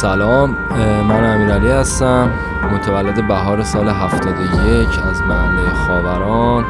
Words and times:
سلام 0.00 0.56
من 1.08 1.24
امیرعلی 1.24 1.70
هستم 1.70 2.30
متولد 2.72 3.28
بهار 3.28 3.62
سال 3.62 3.88
71 3.88 4.88
از 5.10 5.22
محله 5.22 5.74
خاوران. 5.86 6.64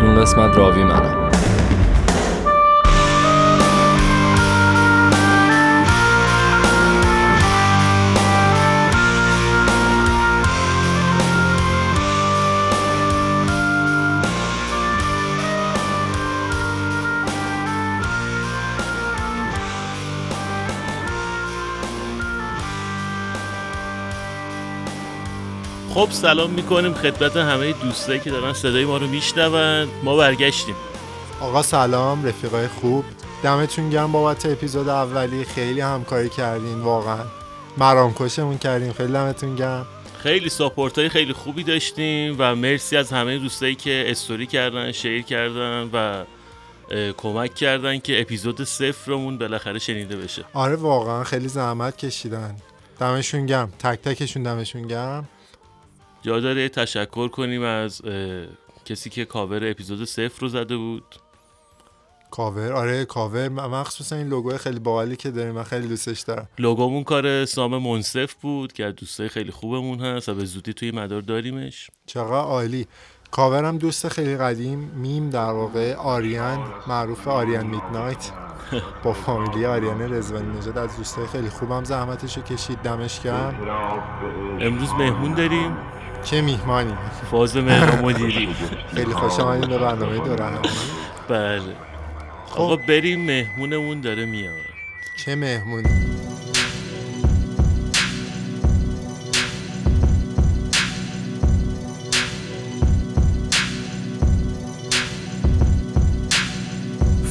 این 0.00 0.20
قسمت 0.20 0.56
راوی 0.56 0.84
منم 0.84 1.31
خب 25.94 26.08
سلام 26.10 26.50
می‌کنیم 26.50 26.94
خدمت 26.94 27.36
همه 27.36 27.72
دوستایی 27.72 28.20
که 28.20 28.30
دارن 28.30 28.52
صدای 28.52 28.84
ما 28.84 28.96
رو 28.96 29.06
میشنون. 29.06 29.88
ما 30.02 30.16
برگشتیم. 30.16 30.74
آقا 31.40 31.62
سلام 31.62 32.24
رفیقای 32.24 32.68
خوب. 32.68 33.04
دمتون 33.42 33.90
گرم 33.90 34.12
بابت 34.12 34.46
اپیزود 34.46 34.88
اولی. 34.88 35.44
خیلی 35.44 35.80
همکاری 35.80 36.28
کردین 36.28 36.80
واقعا. 36.80 37.24
مرام 37.78 38.14
کشمون 38.14 38.58
کردیم 38.58 38.92
خیلی 38.92 39.12
دمتون 39.12 39.56
گرم. 39.56 39.86
خیلی 40.18 40.48
ساپورت 40.48 40.98
های 40.98 41.08
خیلی 41.08 41.32
خوبی 41.32 41.62
داشتیم 41.62 42.36
و 42.38 42.54
مرسی 42.54 42.96
از 42.96 43.12
همه 43.12 43.38
دوستایی 43.38 43.74
که 43.74 44.04
استوری 44.06 44.46
کردن 44.46 44.92
شیر 44.92 45.22
کردن 45.22 45.90
و 45.92 46.24
کمک 47.16 47.54
کردن 47.54 47.98
که 47.98 48.20
اپیزود 48.20 48.64
صفرمون 48.64 49.38
بالاخره 49.38 49.78
شنیده 49.78 50.16
بشه. 50.16 50.44
آره 50.52 50.76
واقعا 50.76 51.24
خیلی 51.24 51.48
زحمت 51.48 51.96
کشیدن. 51.96 52.56
دمشون 53.00 53.46
گرم. 53.46 53.72
تک 53.78 54.02
تکشون 54.02 54.42
دمشون 54.42 54.82
گرم. 54.82 55.28
جا 56.22 56.40
داره 56.40 56.68
تشکر 56.68 57.28
کنیم 57.28 57.62
از 57.62 58.02
کسی 58.84 59.10
که 59.10 59.24
کاور 59.24 59.70
اپیزود 59.70 60.04
صفر 60.04 60.40
رو 60.40 60.48
زده 60.48 60.76
بود. 60.76 61.04
کاور؟ 62.30 62.72
آره 62.72 63.04
کاور. 63.04 63.48
مخصوصا 63.48 64.16
این 64.16 64.28
لوگو 64.28 64.56
خیلی 64.56 64.78
باحالی 64.78 65.16
که 65.16 65.30
داریم 65.30 65.54
من 65.54 65.62
خیلی 65.62 65.88
دوستش 65.88 66.20
دارم. 66.20 66.48
لوگومون 66.58 67.04
کار 67.04 67.44
سام 67.44 67.78
منصف 67.78 68.34
بود 68.34 68.72
که 68.72 68.90
دوستای 68.90 69.28
خیلی 69.28 69.50
خوبمون 69.50 70.00
هست 70.00 70.28
و 70.28 70.34
به 70.34 70.44
زودی 70.44 70.72
توی 70.72 70.90
مدار 70.90 71.20
داریمش. 71.20 71.90
چقدر 72.06 72.34
عالی. 72.34 72.86
کاورم 73.30 73.78
دوست 73.78 74.08
خیلی 74.08 74.36
قدیمیم 74.36 75.30
در 75.30 75.50
واقع 75.50 75.94
آریان 75.94 76.58
معروف 76.86 77.28
آریان 77.28 77.66
میدنایت. 77.66 78.30
با 79.04 79.12
فامیلی 79.12 79.64
آریان 79.64 80.14
رزوانی 80.14 80.58
نژاد 80.58 80.78
از 80.78 80.96
دوستای 80.96 81.26
خیلی 81.26 81.48
خوبم 81.48 81.84
زحمتشو 81.84 82.42
کشید 82.42 82.78
دمش 82.78 83.20
گرم. 83.20 83.54
امروز 84.60 84.90
مهمون 84.90 85.34
داریم. 85.34 85.76
چه 86.24 86.40
میهمانی؟ 86.40 86.94
فاز 87.30 87.56
مهر 87.56 88.00
مدیری 88.00 88.48
خیلی 88.94 89.12
خوش 89.12 89.40
آمدین 89.40 89.70
به 89.70 89.78
برنامه 89.78 90.18
دوران 90.18 90.58
بله. 91.28 91.62
آقا 92.56 92.76
بریم 92.76 93.20
مهمونمون 93.20 94.00
داره 94.00 94.24
میاد. 94.24 94.54
چه 95.16 95.34
مهمونی؟ 95.34 95.88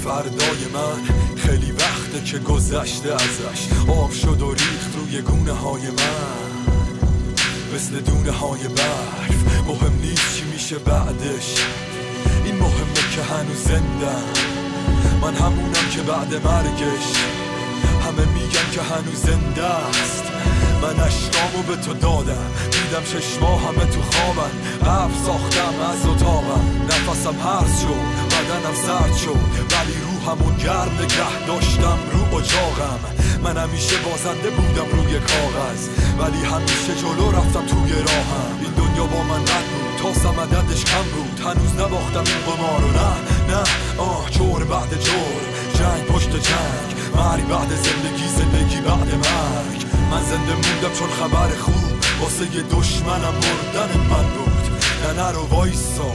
فردای 0.03 0.65
من 0.73 1.03
خیلی 1.37 1.71
وقته 1.71 2.23
که 2.25 2.39
گذشته 2.39 3.13
ازش. 3.13 3.67
آب 3.89 4.11
شد 4.11 4.41
و 4.41 4.51
ریخت 4.51 4.95
روی 4.97 5.21
گونه 5.21 5.51
های 5.51 5.81
من. 5.81 6.70
مثل 7.75 7.99
دونه 7.99 8.31
های 8.31 8.67
برف. 8.67 9.67
مهم 9.67 9.93
نیست 10.01 10.35
چی 10.35 10.43
میشه 10.43 10.77
بعدش. 10.79 11.55
این 12.45 12.55
مهمه 12.55 13.03
که 13.15 13.21
هنوز 13.23 13.63
زندم. 13.63 14.23
من 15.21 15.35
همونم 15.35 15.87
که 15.91 16.01
بعد 16.01 16.33
مرگش. 16.33 17.07
همه 18.05 18.25
میگن 18.33 18.67
که 18.71 18.81
هنوز 18.81 19.15
زنده 19.15 19.63
است. 19.63 20.23
من 20.81 21.03
اشکامو 21.03 21.63
به 21.67 21.75
تو 21.75 21.93
دادم. 21.93 22.51
دیدم 22.71 23.03
چشما 23.03 23.57
همه 23.57 23.85
تو 23.85 24.01
خوابن. 24.01 24.51
قبل 24.85 25.13
ساختم 25.25 25.75
از 25.91 26.05
اتاقم. 26.05 26.65
نفسم 26.85 27.35
هرز 27.39 27.81
شد 27.81 28.05
بدنم 28.31 28.75
سرد 28.85 29.17
شد. 29.17 29.41
ولی 29.71 29.95
روحمون 30.07 30.55
گرم 30.57 30.95
نگه 31.01 31.45
داشتم. 31.47 31.99
رو 32.11 32.35
اجاقم. 32.37 33.20
من 33.43 33.57
همیشه 33.57 33.95
بازنده 33.97 34.49
بودم 34.49 34.89
روی 34.97 35.13
کاغذ. 35.19 35.81
ولی 36.19 36.41
همیشه 36.53 36.95
جلو 37.01 37.31
رفتم 37.31 37.65
توی 37.65 37.91
راهم. 37.91 38.53
این 38.61 38.71
دنیا 38.71 39.05
با 39.05 39.23
من 39.23 39.41
رد 39.41 39.67
بود 39.71 39.95
تا 40.01 40.19
سمددش 40.19 40.83
کم 40.83 41.03
بود. 41.15 41.39
هنوز 41.39 41.73
نباختم 41.73 42.23
این 42.31 42.41
قمارو 42.47 42.91
نه 42.91 43.11
نه. 43.49 43.63
آه 43.97 44.29
جور 44.31 44.63
بعد 44.63 44.89
جور. 44.89 45.41
جنگ 45.73 46.05
پشت 46.05 46.31
جنگ. 46.31 46.87
مرگ 47.15 47.47
بعد 47.47 47.69
زندگی 47.69 48.27
زندگی 48.27 48.81
بعد 48.81 49.15
مرگ. 49.15 49.79
من 50.11 50.23
زنده 50.23 50.53
موندم 50.53 50.93
چون 50.99 51.09
خبر 51.09 51.49
خوب. 51.55 51.91
واسه 52.21 52.55
یه 52.55 52.61
دشمنم 52.61 53.35
مردن 53.43 53.97
من 54.09 54.23
بود. 54.35 54.65
نه 55.03 55.23
نرو 55.23 55.47
وایسا. 55.47 56.11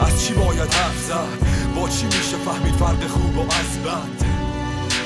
از 0.00 0.24
چی 0.24 0.34
باید 0.34 0.74
حرف 0.74 0.98
زد؟ 1.08 1.46
با 1.76 1.88
چی 1.88 2.06
میشه 2.06 2.36
فهمید 2.44 2.74
فرق 2.74 3.06
خوب 3.06 3.38
و 3.38 3.40
از 3.40 3.78
بد 3.84 4.41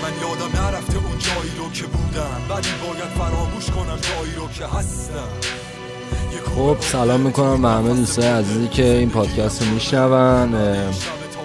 من 0.06 0.12
یادم 0.12 0.62
نرفته 0.62 0.96
اون 0.96 1.18
جایی 1.18 1.52
رو 1.58 1.70
که 1.72 1.86
بودم. 1.86 2.40
ولی 2.50 2.68
باید 2.86 3.10
فراموش 3.18 3.66
کنم 3.70 3.98
جایی 4.02 4.34
رو 4.36 4.48
که 4.48 4.76
هستم. 4.78 5.28
خب 6.56 6.76
سلام 6.80 7.20
می‌کنم 7.20 7.62
به 7.62 7.68
همه 7.68 7.94
دوستای 7.94 8.26
عزیزی 8.26 8.68
که 8.68 8.84
این 8.84 9.10
پادکست 9.10 9.62
رو 9.62 9.68
میشنون. 9.68 10.54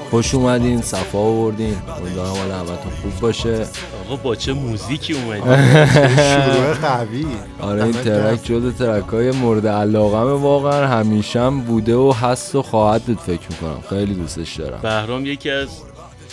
خوش 0.10 0.36
اومدین 0.36 0.82
صفا 0.82 1.20
آوردین. 1.20 1.76
امیدوارم 2.02 2.30
حال 2.30 2.52
همتون 2.52 2.92
خوب 3.02 3.20
باشه. 3.20 3.66
آقا 4.06 4.16
با 4.16 4.36
چه 4.36 4.54
موزیکی 4.54 5.14
اومدی 5.14 5.42
شروع 6.34 6.74
قوی. 6.74 7.26
آره 7.62 7.84
این 7.84 7.92
track 7.92 8.44
جز 8.44 8.76
track 8.78 9.08
های 9.08 9.32
مورد 9.32 9.68
علاقم 9.68 10.44
واقعا 10.44 10.88
همیشم 10.88 11.62
بوده 11.62 11.96
و 11.96 12.14
هست 12.22 12.56
و 12.56 12.62
خواهد 12.62 13.04
بود 13.04 13.20
فکر 13.20 13.48
می‌کنم. 13.50 13.84
خیلی 13.90 14.14
دوستش 14.14 14.56
دارم. 14.56 14.80
بهرام 14.82 15.26
یکی 15.26 15.50
از 15.50 15.68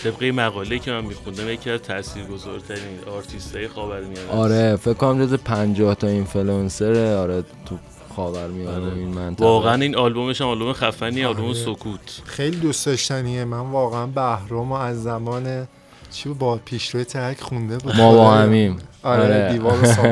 طبق 0.04 0.21
یه 0.21 0.32
مقاله 0.32 0.78
که 0.78 0.90
من 0.90 1.04
میخوندم 1.04 1.48
یکی 1.48 1.70
از 1.70 1.80
تاثیرگذارترین 1.80 2.98
آرتیست 3.16 3.56
های 3.56 3.68
خاورمیانه 3.68 4.30
آره 4.30 4.76
فکر 4.76 4.94
کنم 4.94 5.24
جز 5.26 5.34
50 5.34 5.94
تا 5.94 6.06
اینفلوئنسر 6.06 7.14
آره 7.16 7.44
تو 7.66 7.78
خاورمیانه 8.16 8.86
آره. 8.86 8.94
این 8.98 9.08
منطقه. 9.08 9.44
واقعا 9.44 9.74
این 9.74 9.96
آلبومش 9.96 10.40
هم 10.40 10.46
آلبوم 10.48 10.72
خفنی 10.72 11.24
آلبوم 11.24 11.44
آره. 11.44 11.54
سکوت. 11.54 12.22
خیلی 12.24 12.56
دوست 12.56 12.86
داشتنیه. 12.86 13.44
من 13.44 13.70
واقعا 13.70 14.06
بهرام 14.06 14.72
از 14.72 15.02
زمان 15.02 15.68
چی 16.10 16.28
بود 16.28 16.38
با 16.38 16.56
پیشرو 16.64 17.04
یه 17.04 17.15
track 17.15 17.40
خونده 17.40 17.78
بود 17.78 17.96
ما 17.96 18.12
با 18.12 18.30
همیم. 18.34 18.78
آره, 19.02 19.22
آره. 19.22 19.52
دیوار 19.52 19.78
ته. 19.86 20.08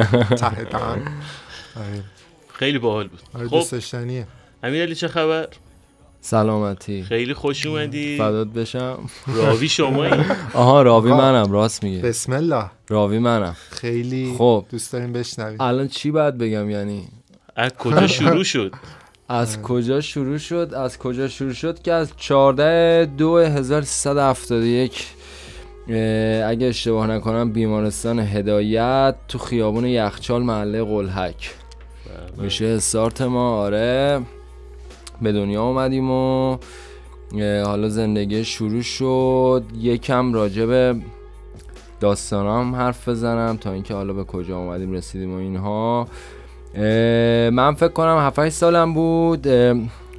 آره. 0.76 1.02
خیلی 2.52 2.78
باحال 2.78 3.08
بود. 3.08 3.20
آره 3.34 3.48
خب. 3.48 3.56
دوست 3.56 3.72
داشتنیه. 3.72 4.26
امیرعلی 4.62 4.94
چه 4.94 5.08
خبر؟ 5.08 5.48
سلامتی. 6.30 7.02
خیلی 7.02 7.34
خوش 7.34 7.66
اومدی. 7.66 8.18
فدات 8.18 8.48
بشم. 8.48 8.98
راوی 9.26 9.68
شما 9.68 10.04
آها 10.54 10.82
راوی. 10.82 11.10
منم 11.12 11.52
راست 11.52 11.84
میگه. 11.84 11.98
بسم 12.02 12.32
الله. 12.32 12.70
راوی 12.88 13.18
منم. 13.18 13.56
خیلی 13.70 14.34
خب. 14.38 14.64
دوست 14.70 14.92
داریم 14.92 15.12
بشنویم. 15.12 15.60
الان 15.60 15.88
چی 15.88 16.10
باید 16.10 16.38
بگم 16.38 16.70
یعنی؟ 16.70 17.08
از 17.56 17.72
کجا 17.72 18.06
شروع 18.18 18.44
شد؟ 18.44 18.72
از 19.28 19.62
کجا 19.62 20.00
شروع 20.00 20.38
شد؟ 20.38 20.72
از 20.76 20.98
کجا 20.98 21.28
شروع 21.28 21.52
شد 21.52 21.82
که 21.82 21.92
از 21.92 22.12
14 22.16 23.04
دو 23.18 23.36
1371 23.36 25.06
اه، 25.88 25.96
اگه 26.50 26.66
اشتباه 26.66 27.06
نکنم 27.06 27.52
بیمارستان 27.52 28.18
هدایت 28.18 29.14
تو 29.28 29.38
خیابون 29.38 29.86
یخچال 29.86 30.42
محله 30.42 30.84
قلحک. 30.84 31.54
میشه 32.38 32.64
استارت 32.66 33.22
ما؟ 33.22 33.58
آره. 33.58 34.20
به 35.22 35.32
دنیا 35.32 35.62
اومدیم 35.62 36.10
و 36.10 36.56
حالا 37.64 37.88
زندگی 37.88 38.44
شروع 38.44 38.82
شد. 38.82 39.64
یکم 39.80 40.32
راجع 40.32 40.66
به 40.66 40.96
داستانام 42.00 42.74
حرف 42.74 43.08
بزنم 43.08 43.56
تا 43.56 43.72
اینکه 43.72 43.94
حالا 43.94 44.12
به 44.12 44.24
کجا 44.24 44.58
اومدیم 44.58 44.92
رسیدیم 44.92 45.34
و 45.34 45.36
اینها. 45.36 46.08
من 47.50 47.74
فکر 47.74 47.92
کنم 47.92 48.18
7 48.18 48.48
سالم 48.48 48.94
بود. 48.94 49.46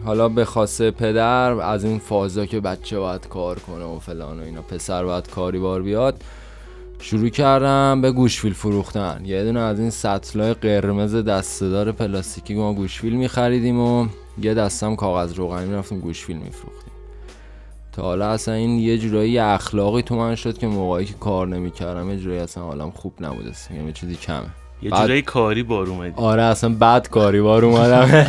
حالا 0.06 0.30
به 0.30 0.46
خاصه 0.46 0.92
پدر 0.92 1.52
از 1.52 1.84
این 1.84 2.00
فازا 2.00 2.46
که 2.46 2.60
بچه 2.60 3.00
باید 3.00 3.28
کار 3.28 3.60
کنه 3.60 3.86
و 3.86 4.00
فلان 4.00 4.40
و 4.40 4.44
اینا 4.44 4.62
پسر 4.62 5.06
باید 5.06 5.30
کاری 5.30 5.60
بار 5.60 5.82
بیاد 5.82 6.22
شروع 7.00 7.30
کردم 7.30 8.02
به 8.02 8.12
گوشفیل 8.12 8.54
فروختن. 8.54 9.22
یه 9.26 9.44
دونه 9.44 9.60
از 9.60 9.80
این 9.80 9.90
سطلای 9.90 10.54
قرمز 10.54 11.16
دستهدار 11.16 11.92
پلاستیکی 11.92 12.56
ما 12.56 12.74
گوشفیل 12.74 13.16
میخریدیم 13.16 13.80
و 13.80 14.08
یه 14.42 14.54
دستم 14.54 14.96
کاغذ 14.96 15.34
روغنی 15.34 15.66
می‌رفتیم 15.66 16.00
گوشفیل 16.00 16.38
میفروختیم 16.38 16.92
تا 17.92 18.02
حالا 18.02 18.30
اصلا 18.30 18.54
این 18.54 18.80
یه 18.80 18.98
جورایی 18.98 19.40
اخلاقی 19.40 20.02
تو 20.02 20.16
من 20.16 20.36
شد 20.36 20.58
که 20.58 20.68
موقعی 20.68 21.06
که 21.06 21.14
کار 21.14 21.48
نمی‌کردم 21.48 22.10
یه 22.10 22.18
جورایی 22.18 22.40
اصلا 22.40 22.64
حالم 22.64 22.92
خوب 22.92 23.14
نبود 23.20 23.48
اصلا 23.48 23.78
یه 23.78 23.92
چیزی 23.92 24.16
کمه. 24.16 24.46
یه 24.82 24.90
بعد- 24.90 25.02
جورایی 25.02 25.22
کاری 25.22 25.64
بار 25.64 25.88
اومدی. 25.88 26.14
آره 26.16 26.42
اصلا 26.44 26.70
بد 26.70 27.08
کاری 27.08 27.42
بار 27.42 27.66
اومدم. 27.66 28.28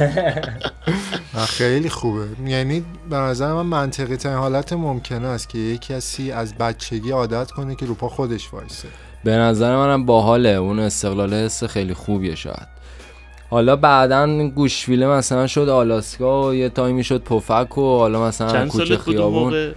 خیلی 1.46 1.88
خوبه. 1.88 2.26
یعنی 2.46 2.84
به 3.10 3.16
نظر 3.16 3.52
من 3.52 3.62
منطقی 3.66 4.16
ترین 4.16 4.34
حالت 4.36 4.72
ممکنه 4.72 5.26
است 5.26 5.48
که 5.48 5.58
یک 5.58 5.80
کسی 5.80 6.32
از 6.32 6.54
بچگی 6.54 7.10
عادت 7.10 7.50
کنه 7.50 7.74
که 7.74 7.86
رو 7.86 7.94
پا 7.94 8.08
خودش 8.08 8.52
وایسه. 8.52 8.88
به 9.24 9.30
نظر 9.36 9.76
منم 9.76 10.06
باحاله. 10.06 10.48
اون 10.48 10.78
استقلال 10.78 11.34
حس 11.34 11.64
خیلی 11.64 11.94
خوبیه 11.94 12.34
شاید. 12.34 12.68
حالا 13.50 13.76
بعدا 13.76 14.48
گوشویله 14.48 15.06
مثلا 15.06 15.46
شد 15.46 15.68
آلاسکا 15.68 16.48
و 16.48 16.54
یه 16.54 16.68
تایمی 16.68 17.04
شد 17.04 17.22
پفک 17.22 17.78
و 17.78 17.98
حالا 17.98 18.22
مثلا 18.22 18.68
کوچه 18.68 18.98
خیابون. 18.98 19.72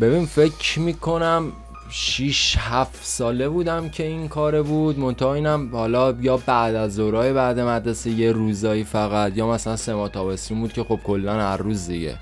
ببین 0.00 0.26
فکر 0.26 0.80
می‌کنم 0.80 1.52
6 1.90 2.56
7 2.58 2.98
ساله 3.02 3.48
بودم 3.48 3.88
که 3.88 4.06
این 4.06 4.28
کاره 4.28 4.62
بود. 4.62 4.98
منتها 4.98 5.34
اینم 5.34 5.68
حالا 5.72 6.14
یا 6.20 6.36
بعد 6.36 6.74
از 6.74 6.94
ظهرای 6.94 7.32
بعد 7.32 7.60
مدرسه 7.60 8.10
یه 8.10 8.32
روزایی 8.32 8.84
فقط 8.84 9.36
یا 9.36 9.46
مثلا 9.46 9.76
سه 9.76 9.94
ماه 9.94 10.08
تابستون 10.08 10.60
بود 10.60 10.72
که 10.72 10.84
خب 10.84 11.00
کلا 11.04 11.32
هر 11.32 11.56
روز 11.56 11.86
دیگه. 11.86 12.16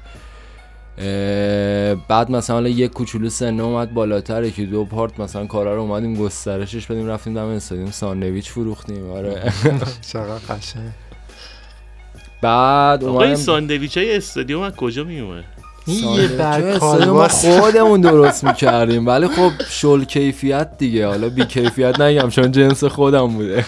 بعد 2.09 2.31
مثلا 2.31 2.57
حالا 2.57 2.69
یک 2.69 2.93
کوچولو 2.93 3.31
سنه 3.31 3.63
اومد 3.63 3.95
بالاتر 3.95 4.49
که 4.49 4.67
دو 4.67 4.85
part 4.85 5.21
مثلا 5.21 5.47
کارا 5.47 5.75
رو 5.75 5.81
اومدیم 5.81 6.15
گسترشش 6.15 6.87
بدیم 6.87 7.07
رفتیم 7.07 7.35
دم 7.35 7.47
استادیوم 7.47 7.91
ساندویچ 7.91 8.51
فروختیم 8.51 9.11
آره. 9.11 9.53
چقدر 10.13 10.55
قشنگ. 10.55 10.91
بعد 12.43 13.05
آقا 13.05 13.23
این 13.23 13.37
ساندویچ 13.37 13.99
های 13.99 14.17
استادیوم 14.17 14.63
از 14.63 14.73
کجا 14.73 15.05
این 15.87 16.01
ساندویچ 16.01 16.31
یه 17.01 17.07
ما 17.07 17.29
خودمون 17.29 18.01
درست 18.11 18.45
می‌کردیم 18.45 19.07
ولی 19.07 19.29
خب 19.29 19.51
شل 19.71 20.05
کیفیت 20.05 20.79
دیگه. 20.79 21.07
حالا 21.07 21.29
بی 21.29 21.45
کیفیت 21.45 22.01
نگم 22.01 22.29
چون 22.29 22.53
جنس 22.53 22.85
خودم 22.85 23.27
بوده. 23.27 23.65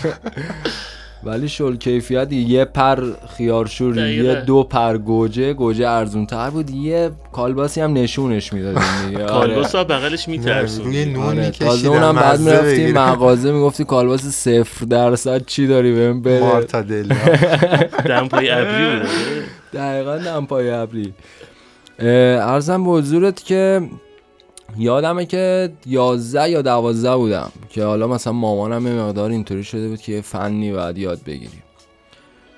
ولی 1.24 1.48
شل 1.48 1.76
کیفیت 1.76 2.32
یه 2.32 2.64
پر 2.64 3.04
خیارشور. 3.36 4.08
یه 4.08 4.34
دو 4.34 4.62
پر 4.62 4.98
گوجه 4.98 5.52
گوجه 5.52 5.88
ارزون 5.88 6.26
تر 6.26 6.50
بود 6.50 6.70
یه 6.70 7.10
کالباسی 7.32 7.80
هم 7.80 7.92
نشونش 7.92 8.52
می‌دادیم 8.52 8.82
دیگه 9.08 9.18
آره. 9.24 9.26
کالباس 9.26 9.74
ها 9.74 9.84
بغلش 9.84 10.28
میترسون 10.28 10.84
روی 10.84 11.04
نون 11.04 11.22
آره. 11.22 11.46
میکشیدن 11.46 11.66
تازه 11.66 11.88
اونم 11.88 12.14
بعد 12.16 12.44
بگیره. 12.44 12.92
مغازه 12.92 13.52
می‌گفتی 13.52 13.84
کالباس 13.84 14.20
صفر 14.26 14.84
درصد 14.84 15.46
چی 15.46 15.66
داری 15.66 15.92
بهم 15.94 16.22
بره 16.22 16.40
مارتادلا 16.40 17.14
دمپای 18.08 18.50
ابری 18.50 18.98
بود 19.00 19.08
دقیقا 19.72 20.16
دمپای 20.18 20.70
ابری 20.70 21.14
ارزم 21.98 22.84
به 22.84 22.90
حضورت 22.90 23.44
که 23.44 23.80
یادمه 24.78 25.26
که 25.26 25.72
11 25.86 26.50
یا 26.50 26.62
12 26.62 27.16
بودم 27.16 27.52
که 27.70 27.84
حالا 27.84 28.06
مثلا 28.06 28.32
مامانم 28.32 28.86
یه 28.86 28.92
مقدار 28.92 29.30
اینطوری 29.30 29.64
شده 29.64 29.88
بود 29.88 30.00
که 30.00 30.12
یه 30.12 30.20
فنی 30.20 30.72
باید 30.72 30.98
یاد 30.98 31.20
بگیریم. 31.26 31.62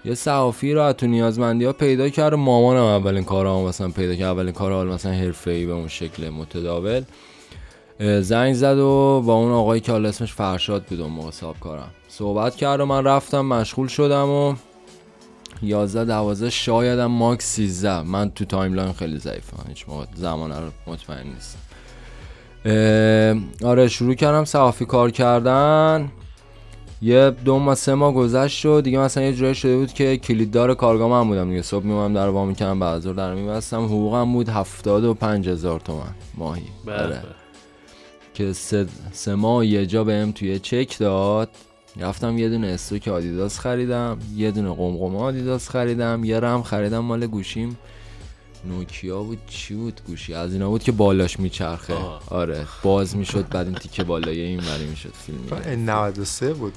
یه 0.05 0.15
صحافی 0.15 0.73
رو 0.73 0.93
تو 0.93 1.07
نیازمندی 1.07 1.65
ها 1.65 1.73
پیدا 1.73 2.09
کرد 2.09 2.33
و 2.33 2.37
مامانم 2.37 2.85
اولین 2.85 3.25
کارام 3.25 3.69
مثلا 3.69 3.89
پیدا 3.89 4.15
کرد. 4.15 4.29
اولین 4.29 4.53
کار 4.53 4.73
حالا 4.73 4.95
مثلا 4.95 5.13
حرفه‌ای 5.13 5.67
به 5.67 5.73
اون 5.73 5.89
شکل 5.89 6.29
متداول 6.29 7.03
زنگ 8.21 8.55
زد 8.55 8.79
و 8.79 9.23
با 9.27 9.35
اون 9.35 9.53
آقایی 9.53 9.81
که 9.81 9.93
حالا 9.93 10.09
اسمش 10.09 10.33
فرشاد 10.33 10.85
بود 10.85 11.01
اون 11.01 11.12
موقع 11.12 11.31
صاحب 11.31 11.61
کارم 11.61 11.91
صحبت 12.09 12.57
کرد 12.57 12.81
و 12.81 12.87
من 12.87 13.05
رفتم 13.05 13.41
مشغول 13.47 13.89
شدم 13.89 14.29
و 14.29 14.55
11 15.62 16.05
12 16.05 16.51
شایدم 16.51 17.07
max 17.06 17.44
13 17.45 18.03
من 18.03 18.31
تو 18.31 18.45
timeline 18.44 18.93
خیلی 18.93 19.19
ضعیفم 19.19 19.65
هیچ 19.69 19.89
موقع 19.89 20.05
زمان 20.15 20.51
رو 20.51 20.71
مطمئن 20.87 21.27
نیستم. 21.27 21.66
آره 23.65 23.89
شروع 23.89 24.15
کردم 24.15 24.45
صحافی 24.45 24.85
کار 24.85 25.11
کردن. 25.11 26.09
یه 27.03 27.31
دو 27.31 27.59
ماه 27.59 27.75
سه 27.75 27.95
ماه 27.95 28.15
گذشت 28.15 28.67
و 28.67 28.81
دیگه 28.81 28.99
مثلا 28.99 29.25
یه 29.25 29.33
جورایی 29.33 29.55
شده 29.55 29.77
بود 29.77 29.93
که 29.93 30.17
کلیددار 30.17 30.75
کارگاه 30.75 31.09
من 31.09 31.29
بودم 31.29 31.51
دیگه. 31.51 31.63
صبح 31.63 31.85
میومدم 31.85 32.15
در 32.15 32.29
وا 32.29 32.45
می‌کردم 32.45 32.81
بعد 32.81 32.95
از 32.95 33.07
در 33.17 33.35
میبستم. 33.35 33.85
حقوقم 33.85 34.33
بود 34.33 34.49
هفتاد 34.49 35.05
و 35.05 35.15
پنج 35.15 35.49
هزار 35.49 35.81
تومن 35.81 36.15
ماهی. 36.35 36.63
بله. 36.87 36.97
آره. 36.97 37.23
که 38.35 38.53
سه, 38.53 38.87
سه 39.12 39.35
ماه 39.35 39.67
یه 39.67 39.87
جا 39.87 40.05
بهم 40.05 40.33
توی 40.33 40.59
چک 40.59 40.99
داد. 40.99 41.49
رفتم 42.01 42.39
یه 42.39 42.49
دونه 42.49 42.67
استوک 42.67 43.09
آدیداس 43.09 43.59
خریدم 43.59 44.19
یه 44.37 44.51
دونه 44.51 44.75
قمقم 44.75 45.17
آدیداس 45.17 45.69
خریدم 45.69 46.25
یه 46.25 46.41
رم 46.41 46.62
خریدم 46.62 46.99
مال 46.99 47.27
گوشیم. 47.27 47.79
نوکیا 48.69 49.23
بود؟ 49.23 49.39
چی 49.47 49.75
بود 49.75 50.01
گوشی؟ 50.07 50.35
از 50.35 50.53
اینا 50.53 50.69
بود 50.69 50.83
که 50.83 50.93
بالاش 50.93 51.41
میچرخه. 51.41 51.95
آه. 51.95 52.23
آره. 52.31 52.67
باز 52.83 53.17
می‌شد 53.17 53.49
بعد 53.49 53.67
این 53.67 53.75
تیکه 53.75 54.05
بالایی 54.05 54.41
این 54.41 54.59
وری 54.59 54.87
می‌شد. 54.91 55.13
فیلم 55.27 55.39
می‌گرفت. 55.39 55.69
93 55.69 56.53
بود. 56.53 56.73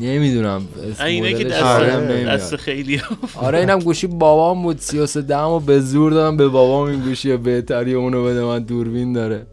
نمی‌دونم. 0.00 0.68
اینه 1.06 1.34
که 1.34 1.44
دست, 1.44 1.62
آره،. 1.62 2.24
دست 2.24 2.56
خیلی 2.56 3.02
آره 3.34 3.58
اینم 3.58 3.78
گوشی 3.78 4.06
بابام 4.06 4.62
بود. 4.62 4.78
33 4.78 5.22
دهم 5.22 5.48
و 5.48 5.60
به 5.60 5.80
زور 5.80 6.12
دادم 6.12 6.36
به 6.36 6.48
بابام 6.48 6.88
این 6.88 7.00
گوشی. 7.00 7.36
بهتری 7.36 7.94
اونو 7.94 8.24
بده 8.24 8.44
من 8.44 8.58
دوربین 8.58 9.12
داره. 9.12 9.46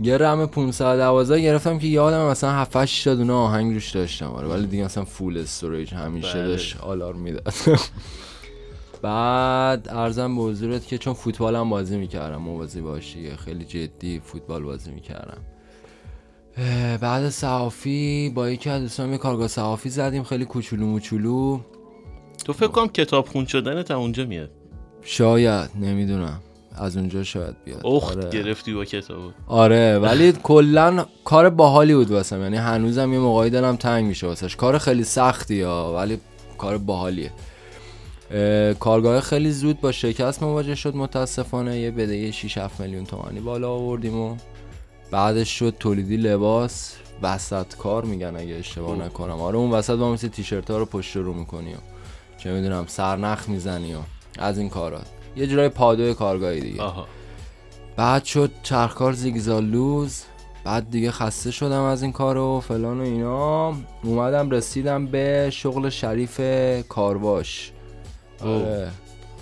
یه 0.00 0.18
رم 0.18 0.46
512 0.46 1.40
گرفتم 1.40 1.78
که 1.78 1.86
یادم 1.86 2.24
مثلا 2.24 2.52
7 2.52 2.76
8 2.76 3.04
تا 3.04 3.14
دونه 3.14 3.32
آهنگ 3.32 3.74
روش 3.74 3.90
داشتم. 3.90 4.26
آره 4.26 4.48
ولی 4.48 4.66
دیگه 4.66 4.84
مثلا 4.84 5.04
فول 5.04 5.38
استوریج 5.38 5.94
همیشه 5.94 6.34
بله. 6.34 6.48
داشت 6.48 6.76
آلارم 6.80 7.18
می‌داد. 7.18 7.52
بعد 9.02 9.88
ارزم 9.88 10.36
به 10.36 10.42
حضورت 10.42 10.86
که 10.86 10.98
چون 10.98 11.14
فوتبالم 11.14 11.70
بازی 11.70 11.96
می‌کردم 11.96 12.36
موازی 12.36 12.80
باشی 12.80 13.36
خیلی 13.36 13.64
جدی 13.64 14.20
فوتبال 14.20 14.62
بازی 14.62 14.90
می‌کردم. 14.90 15.38
بعد 17.00 17.28
صحافی 17.28 18.32
با 18.34 18.50
یکی 18.50 18.70
از 18.70 18.82
دوستان 18.82 19.16
کارگاه 19.16 19.48
صحافی 19.48 19.90
زدیم 19.90 20.22
خیلی 20.22 20.44
کوچولو 20.44 20.86
موچولو. 20.86 21.60
تو 22.44 22.52
فکر 22.52 22.66
کنم 22.68 22.88
کتاب 22.88 23.28
خون 23.28 23.46
شدنت 23.46 23.90
از 23.90 23.96
اونجا 23.96 24.24
میاد. 24.24 24.50
شاید 25.02 25.70
نمی‌دونم. 25.80 26.40
از 26.76 26.96
اونجا 26.96 27.22
شاید 27.22 27.56
بیاد. 27.64 27.86
اخت 27.86 28.16
آره. 28.16 28.30
گرفتی 28.30 28.74
با 28.74 28.84
کتاب 28.84 29.32
آره 29.46 29.98
ولی 29.98 30.32
کلا 30.32 31.04
کار 31.24 31.50
باحالی 31.50 31.94
بود 31.94 32.10
واسم. 32.10 32.42
یعنی 32.42 32.56
هنوزم 32.56 33.12
یه 33.12 33.18
موقعی 33.18 33.50
دلم 33.50 33.76
تنگ 33.76 34.04
میشه 34.04 34.26
واسش. 34.26 34.56
کار 34.56 34.78
خیلی 34.78 35.04
سختی 35.04 35.62
ها 35.62 35.94
ولی 35.96 36.18
کار 36.58 36.78
باحالیه. 36.78 37.30
کارگاه 38.80 39.20
خیلی 39.20 39.50
زود 39.50 39.80
با 39.80 39.92
شکست 39.92 40.42
مواجه 40.42 40.74
شد 40.74 40.96
متاسفانه. 40.96 41.78
یه 41.78 41.90
بدهی 41.90 42.32
6 42.32 42.58
7 42.58 42.80
میلیون 42.80 43.04
تومانی 43.04 43.40
بالا 43.40 43.70
آوردیم 43.70 44.20
و 44.20 44.36
بعدش 45.10 45.58
شد 45.58 45.74
تولیدی 45.80 46.16
لباس. 46.16 46.96
وسط 47.22 47.74
کار 47.76 48.04
میگن 48.04 48.36
اگه 48.36 48.54
اشتباه. 48.54 48.96
نکنم. 48.96 49.40
آره 49.40 49.56
اون 49.56 49.70
وسط 49.70 49.96
با 49.96 50.12
مثل 50.12 50.28
تیشرت 50.28 50.70
ها 50.70 50.78
رو 50.78 50.84
پشت 50.84 51.16
رو 51.16 51.32
می‌کنی 51.32 51.74
و 51.74 51.78
چه 52.38 52.52
می‌دونم 52.52 52.84
سرنخ 52.86 53.48
می‌زنی 53.48 53.94
و 53.94 53.98
از 54.38 54.58
این 54.58 54.68
کارات 54.68 55.06
یه 55.36 55.46
جورای 55.46 55.68
پادوی 55.68 56.14
کارگاهی 56.14 56.60
دیگه. 56.60 56.82
آها. 56.82 57.06
بعد 57.96 58.24
شد 58.24 58.50
چرخکار 58.62 59.12
زیگزالوز 59.12 60.22
بعد 60.64 60.90
دیگه 60.90 61.10
خسته 61.10 61.50
شدم 61.50 61.82
از 61.82 62.02
این 62.02 62.12
کار 62.12 62.36
و 62.36 62.60
فلان 62.60 63.00
و 63.00 63.02
اینا. 63.02 63.74
اومدم 64.02 64.50
رسیدم 64.50 65.06
به 65.06 65.50
شغل 65.52 65.88
شریف 65.88 66.40
کارواش. 66.88 67.72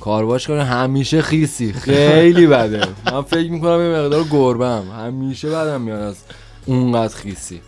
کارواش 0.01 0.47
کنه 0.47 0.65
همیشه 0.65 1.23
خیسی. 1.23 1.73
خیلی 1.73 2.47
بده. 2.47 2.87
من 3.07 3.23
فکر 3.23 3.51
می‌کنم 3.51 3.81
یه 3.81 3.99
مقدار 4.01 4.25
گربم 4.31 4.91
همیشه 4.99 5.51
بدم 5.51 5.81
میاد 5.81 6.01
از 6.01 6.17
اونقدر 6.67 7.15
خیسی. 7.15 7.61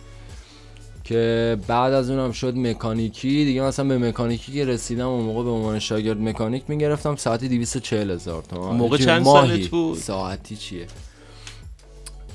که 1.03 1.57
بعد 1.67 1.93
از 1.93 2.09
اونم 2.09 2.31
شد 2.31 2.55
مکانیکی. 2.55 3.45
دیگه 3.45 3.61
مثلا 3.61 3.87
به 3.87 3.97
مکانیکی 3.97 4.51
که 4.51 4.65
رسیدم 4.65 5.07
اون 5.07 5.25
موقع 5.25 5.43
به 5.43 5.49
عنوان 5.49 5.79
شاگرد 5.79 6.21
مکانیک 6.21 6.63
می‌گرفتم. 6.67 7.15
ساعتی 7.15 7.47
240 7.47 8.11
هزار 8.11 8.43
تومان. 8.43 8.75
موقع 8.75 8.97
چند 8.97 9.21
ماهی. 9.21 9.49
سالت 9.49 9.67
بود؟ 9.67 9.97
ساعتی 9.97 10.55
چیه؟ 10.55 10.87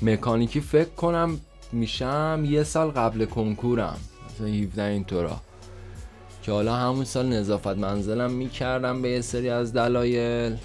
مکانیکی 0.01 0.61
فکر 0.61 0.89
کنم 0.89 1.39
میشم 1.71 2.43
یه 2.49 2.63
سال 2.63 2.87
قبل 2.87 3.25
کنکورم. 3.25 3.97
مثلا 4.29 4.47
17 4.47 4.83
اینطورا 4.83 5.41
که 6.47 6.53
حالا 6.53 6.75
همون 6.75 7.05
سال 7.05 7.25
نظافت 7.25 7.67
منزلم 7.67 8.31
می‌کردم 8.31 9.01
به 9.01 9.09
یه 9.09 9.21
سری 9.21 9.49
از 9.49 9.73
دلایل. 9.73 10.55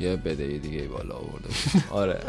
یه 0.00 0.16
بدهی 0.24 0.58
دیگه 0.58 0.88
بالا 0.88 1.14
آورده. 1.14 1.48
آره. 1.90 2.20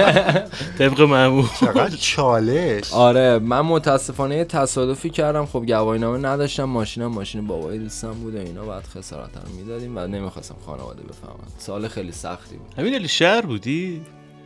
طبق 0.78 1.00
معمول. 1.00 1.44
چقدر 1.60 1.96
چالش. 1.96 2.92
آره 2.92 3.38
من 3.38 3.60
متاسفانه 3.60 4.36
یه 4.36 4.44
تصادفی 4.44 5.10
کردم. 5.10 5.46
خب 5.46 5.66
گواهینامه 5.66 6.18
نداشتم 6.28 6.64
ماشینم 6.64 7.06
ماشین 7.06 7.46
بابای 7.46 7.78
دوستم 7.78 8.12
بود 8.12 8.34
و 8.34 8.38
اینا. 8.38 8.64
بعد 8.64 8.84
خسارت 8.84 9.36
رو 9.36 9.56
می‌دادیم 9.56 9.96
و 9.96 10.00
نمی‌خواستم 10.00 10.56
خانواده 10.66 11.02
بفهمن. 11.02 11.48
سال 11.58 11.88
خیلی 11.88 12.12
سختی 12.12 12.56
بود. 12.56 12.74
همین 12.78 12.94
علی 12.94 13.08
شهر 13.08 13.40
بودی؟ 13.40 14.02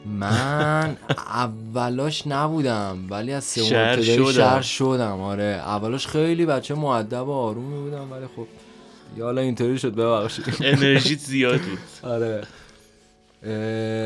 من 0.06 0.96
اولاش 1.34 2.26
نبودم 2.26 2.98
ولی 3.10 3.32
از 3.32 3.44
سه 3.44 3.64
شهر 3.64 4.02
شدم. 4.02 4.32
شهر 4.32 4.62
شدم 4.62 5.20
آره. 5.20 5.44
اولاش 5.44 6.06
خیلی 6.06 6.46
بچه 6.46 6.74
معدب 6.74 7.28
و 7.28 7.30
آرومی 7.30 7.78
بودم 7.78 8.12
ولی 8.12 8.26
خب 8.36 8.46
یا 9.16 9.24
حالا 9.24 9.40
اینطوری 9.40 9.78
شد 9.78 9.94
ببخشید. 9.94 10.44
انرژیت 10.60 11.18
زیاد 11.18 11.60
بود. 11.60 11.78
آره. 12.12 12.42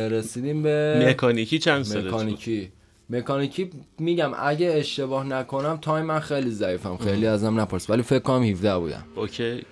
رسیدیم 0.09 0.63
به 0.63 1.05
مکانیکی 1.09 1.59
چند 1.59 1.83
سالت 1.83 2.05
بود؟ 2.05 2.15
مکانیکی. 2.15 2.73
مکانیکی 3.11 3.71
میگم 3.99 4.33
اگه 4.39 4.67
اشتباه 4.77 5.27
نکنم 5.27 5.77
time 5.77 6.07
من 6.07 6.21
خیلی 6.21 6.51
ضعیفم. 6.51 6.97
خیلی 6.97 7.27
ازم 7.27 7.61
نپرس 7.61 7.91
ولی 7.91 8.03
فکر 8.03 8.19
کنم 8.19 8.43
17 8.43 8.79
بودم. 8.79 9.05
okay. 9.17 9.63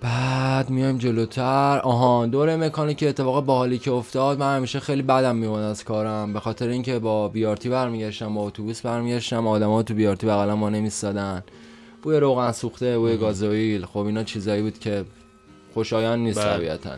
بعد 0.00 0.70
میایم 0.70 0.98
جلوتر. 0.98 1.80
آها 1.84 2.26
دوره 2.26 2.56
مکانیکی 2.56 3.06
اتفاق 3.06 3.44
باحالی 3.44 3.78
که 3.78 3.92
افتاد 3.92 4.38
من 4.38 4.56
همیشه 4.56 4.80
خیلی 4.80 5.02
بدم 5.02 5.36
میومد 5.36 5.62
از 5.62 5.84
کارم. 5.84 6.32
به 6.32 6.40
خاطر 6.40 6.68
اینکه 6.68 6.98
با 6.98 7.28
BRT 7.28 7.68
برمیگشتم 7.68 8.34
با 8.34 8.42
اتوبوس 8.42 8.80
برمیگشتم 8.80 9.46
آدما 9.46 9.82
تو 9.82 9.94
BRT 9.94 10.26
بغل 10.26 10.56
ما 10.56 10.70
نمیستادن 10.70 11.42
بوی 12.02 12.16
روغن 12.16 12.52
سوخته 12.52 12.98
بوی 12.98 13.16
گازوئیل. 13.16 13.86
خب 13.86 13.98
اینا 13.98 14.24
چیزایی 14.24 14.62
بود 14.62 14.78
که 14.78 15.04
خوشایند 15.74 16.18
نیست 16.18 16.38
بله. 16.38 16.56
طبیعتا. 16.56 16.90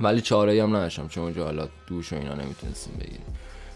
ولی 0.00 0.20
چاره 0.20 0.62
هم 0.62 0.76
نداشتم 0.76 1.08
چون 1.08 1.24
اونجا 1.24 1.44
حالا 1.44 1.68
دوش 1.86 2.12
و 2.12 2.16
اینا 2.16 2.34
نمی‌تونستیم 2.34 2.94
بگیریم. 3.00 3.26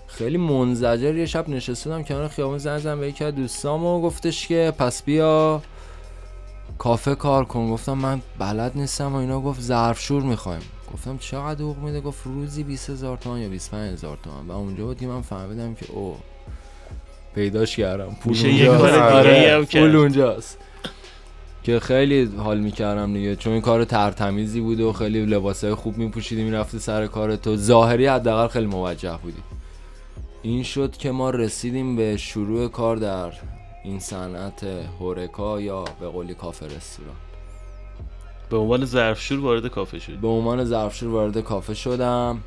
خیلی 0.07 0.37
منزجر 0.37 1.15
یه 1.15 1.27
شب 1.27 1.49
نشستم 1.49 2.03
کنار 2.03 2.29
خیابون 2.29 2.59
زنگ 2.59 2.79
زدم 2.79 3.01
به 3.01 3.09
یکی 3.09 3.25
از 3.25 3.35
دوستام 3.35 3.85
و 3.85 4.01
گفتش 4.01 4.49
که 4.49 4.73
پس 4.79 5.03
بیا. 5.03 5.63
کافه 6.79 7.15
کار 7.15 7.45
کن. 7.45 7.71
گفتم 7.71 7.93
من 7.93 8.21
بلد 8.39 8.73
نیستم 8.75 9.13
و 9.13 9.17
اینا. 9.17 9.41
گفت 9.41 9.61
ظرفشور 9.61 10.23
می‌خوایم. 10.23 10.63
گفتم 10.95 11.19
چقدر 11.19 11.61
حقوق 11.61 11.79
میده؟ 11.79 12.01
گفت 12.01 12.27
روزی 12.27 12.63
20 12.63 12.91
هزار 12.91 13.17
تومن 13.17 13.41
یا 13.41 13.49
25 13.49 13.93
هزار 13.93 14.19
تومن 14.23 14.47
و 14.49 14.53
اونجا 14.53 14.85
بود 14.85 14.99
که 14.99 15.07
من 15.07 15.23
فهمیدم 15.23 15.75
که 15.75 15.87
او 15.93 16.17
پیداش 17.35 17.77
کردم. 17.77 18.17
پول 18.23 18.37
اونجاست. 18.45 18.99
آره، 18.99 19.65
پول. 19.65 19.97
اونجاست. 19.97 20.59
که 21.63 21.81
خیلی 21.81 22.25
حال 22.25 22.61
می‌کردم 22.61 23.13
دیگه. 23.13 23.37
چون 23.37 23.53
این 23.53 23.63
کار 23.63 23.85
ترتمیزی 23.85 24.61
بود 24.61 24.81
و 24.81 24.93
خیلی 24.93 25.27
لباسای 25.27 25.75
خوب 25.75 25.99
میپوشیدی 25.99 26.45
می‌رفتی 26.45 26.79
سر 26.79 27.07
کار 27.07 27.37
تو. 27.37 27.57
ظاهری 27.57 28.07
حداقل 28.07 28.49
خیلی 28.49 28.67
موجه 28.67 29.19
بودی 29.23 29.43
این 30.43 30.63
شد 30.63 30.97
که 30.97 31.11
ما 31.11 31.31
رسیدیم 31.31 31.97
به 31.97 32.17
شروع 32.17 32.69
کار 32.69 32.97
در 32.97 33.33
این 33.85 33.99
صنعت 33.99 34.65
هورکا 35.01 35.61
یا 35.61 35.85
به 36.01 36.09
قولی 36.09 36.35
کافه 36.35 36.67
رستوران. 36.67 37.17
به 38.51 38.57
عنوان 38.57 38.85
ظرفشور 38.85 39.41
وارد 39.41 39.67
کافه 39.67 39.99
شد 39.99 40.17
به 40.17 40.29
عنوان 40.29 40.65
ظرفشور 40.65 41.09
وارد 41.09 41.41
کافه 41.41 41.75
شدم. 41.75 42.41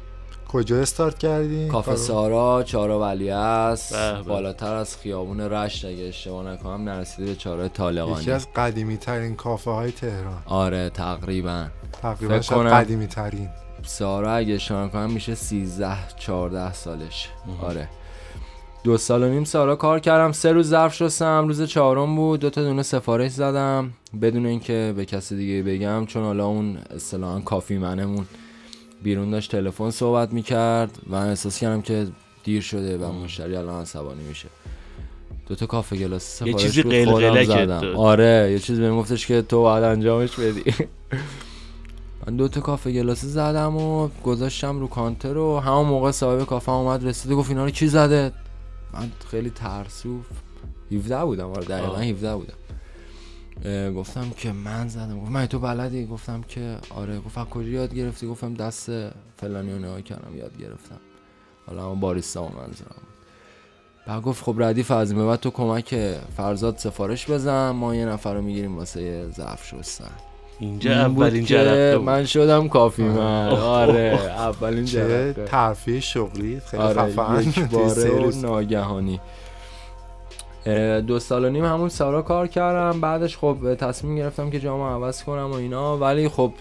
کجا 0.48 0.82
استارت 0.82 1.17
کردی؟ 1.17 1.67
کافه؟ 1.67 1.96
سارا 1.96 2.63
چارا 2.63 3.00
ولی 3.00 3.29
است. 3.29 3.96
بالاتر 4.27 4.74
از 4.74 4.98
خیابون 4.98 5.39
رشت 5.39 5.86
اگه 5.86 6.03
اشتباه 6.03 6.46
نکنم 6.46 6.89
نرسیده 6.89 7.25
به 7.25 7.36
چارا 7.36 7.67
طالقانی. 7.67 8.22
یکی 8.22 8.32
از 8.32 8.48
قدیمی 8.56 8.98
ترین 8.98 9.36
کافه 9.36 9.72
های 9.72 9.91
تهران. 9.91 10.41
آره 10.46 10.89
تقریبا. 10.89 11.67
تقریبا 12.01 12.41
شاید 12.41 12.62
کنم. 12.62 12.70
قدیمی 12.70 13.08
ترین 13.08 13.50
سارا 13.84 14.34
اگه 14.34 14.53
اشتباه 14.53 14.86
نکنم 14.86 15.12
میشه 15.12 15.36
13 15.36 15.98
14 16.17 16.74
سالش. 16.74 17.29
آره. 17.62 17.89
دو 18.84 18.98
سال 18.98 19.24
و 19.24 19.29
نیم 19.29 19.43
سارا 19.43 19.75
کار 19.75 20.00
کردم. 20.00 20.31
سه 20.31 20.51
روز 20.51 20.67
ظرف 20.67 20.93
شستم 20.93 21.48
روز 21.48 21.62
چهارم 21.62 22.15
بود. 22.15 22.39
دو 22.39 22.50
تا 22.50 22.63
دونه 22.63 22.84
سفارش 22.84 23.31
زدم. 23.31 23.93
بدون 24.22 24.46
اینکه 24.46 24.93
به 24.98 25.05
کسی 25.05 25.38
دیگه 25.38 25.63
بگم 25.63 26.05
چون 26.05 26.24
حالا 26.24 26.46
اون 26.46 26.77
اصطلاحا 26.96 27.39
کافی 27.39 27.77
منمون 27.77 28.25
بیرون 29.03 29.31
داشت 29.31 29.51
تلفن 29.51 29.89
صحبت 29.89 30.34
می‌کرد 30.34 31.00
و 31.10 31.15
من 31.15 31.27
احساس 31.27 31.60
کردم 31.60 31.81
که 31.81 32.07
دیر 32.43 32.62
شده 32.62 32.98
و 32.98 33.12
مشتری 33.12 33.55
الان 33.55 33.81
عصبانی 33.81 34.24
میشه. 34.24 34.48
دو 35.48 35.55
تا 35.55 35.65
کافه 35.65 35.96
گلاس 35.96 36.41
یه 36.41 36.51
سفارش 36.51 36.63
چیزی 36.63 36.84
بود، 36.84 36.93
قلقله 36.93 37.46
خودم 37.46 37.55
که 37.55 37.65
زدم. 37.65 37.96
آره 37.96 38.50
یه 38.51 38.60
چیز 38.60 38.79
بهم 38.79 38.98
گفتش 38.98 39.27
که 39.27 39.41
تو 39.41 39.62
باید 39.62 39.84
انجامش 39.84 40.39
بدی. 40.39 40.74
من 42.27 42.36
دو 42.36 42.48
تا 42.48 42.62
کافه 42.62 42.91
گلاسی 42.91 43.27
زدم 43.27 43.77
و 43.77 44.10
گذاشتم 44.24 44.79
رو 44.79 44.88
کانتر 44.88 45.38
و 45.38 45.60
همون 45.60 45.86
موقع 45.86 46.12
صاحب 46.12 46.46
کافه 46.46 46.72
اومد 46.72 47.07
رسید. 47.07 47.31
و 47.31 47.36
گفت 47.36 47.50
اینا 47.50 47.65
رو 47.65 47.72
کی 47.72 47.88
زده؟ 47.88 48.31
من 48.98 49.12
خیلی 49.32 49.50
ترسو 49.50 50.20
17 50.92 51.25
بودم 51.25 51.50
آره 51.50 51.66
دقیقا 51.66 51.94
آه. 51.94 52.04
17 52.04 52.36
بودم. 52.36 52.54
گفتم 53.94 54.30
که 54.30 54.51
من 54.51 54.88
زدم. 54.88 55.20
گفت 55.20 55.32
من 55.32 55.46
تو 55.46 55.60
بلدی؟ 55.60 56.06
گفتم 56.06 56.42
که 56.42 56.77
آره. 56.89 57.20
گفت 57.20 57.50
کجا 57.50 57.68
یاد 57.70 57.94
گرفتی؟ 57.94 58.27
گفتم 58.27 58.54
دست 58.54 58.89
فلانی 59.38 59.74
رو 59.74 59.80
نگاه 59.80 60.01
کردم 60.01 60.38
یاد 60.38 60.58
گرفتم. 60.58 61.00
حالا 61.68 61.84
همون 61.84 62.00
باریستا 62.00 62.44
و 62.44 62.50
منظورم 62.50 63.01
بعد 64.08 64.22
گفت 64.22 64.44
خب 64.44 64.56
ردیف 64.58 64.92
از 64.92 65.16
بعد 65.16 65.39
تو 65.39 65.50
کمک 65.50 65.96
فرزاد 66.38 66.77
سفارش 66.77 67.30
بزن 67.30 67.70
ما 67.70 67.96
یه 67.96 68.06
نفر 68.06 68.34
رو 68.34 68.42
می‌گیریم 68.42 68.77
واسه 68.77 69.30
ظرف 69.30 69.68
شستن. 69.68 70.12
اینجا 70.60 70.92
اولین 70.92 71.46
جرقه 71.46 71.98
بود. 71.98 72.06
من 72.06 72.26
شدم 72.26 72.68
کافی 72.68 73.04
من. 73.04 73.50
آره 73.50 74.20
اولین 74.38 74.86
جرقه. 74.86 75.46
ترفیع 75.46 76.00
شغلی. 76.00 76.60
خیلی 76.66 76.84
آره 76.84 77.02
خفن. 77.02 77.42
یک 77.42 77.60
باره. 77.72 78.10
و 78.10 78.42
ناگهانی. 78.42 79.20
اه، 80.66 81.02
دو 81.02 81.20
سال 81.20 81.46
و 81.46 81.50
نیم 81.50 81.66
همون 81.66 81.90
سارا 81.90 82.22
کار 82.22 82.48
کردم. 82.48 83.02
بعدش 83.02 83.38
خب 83.38 83.76
تصمیم 83.76 84.16
گرفتم 84.16 84.50
که 84.50 84.60
جامعه 84.60 84.88
عوض 84.88 85.24
کنم 85.24 85.52
و 85.52 85.54
اینا. 85.54 85.98
ولی 85.98 86.30
خب 86.30 86.52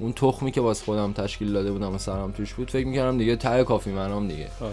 اون 0.00 0.12
تخمی 0.12 0.50
که 0.50 0.60
باز 0.60 0.82
خودم 0.82 1.12
تشکیل 1.12 1.52
داده 1.52 1.72
بودم 1.72 1.94
و 1.94 1.98
سرم 1.98 2.32
توش 2.32 2.54
بود 2.54 2.70
فکر 2.70 2.86
می‌کردم 2.86 3.18
دیگه 3.18 3.36
ته 3.36 3.64
کافی 3.64 3.90
منام 3.90 4.28
دیگه. 4.28 4.46
آه. 4.60 4.70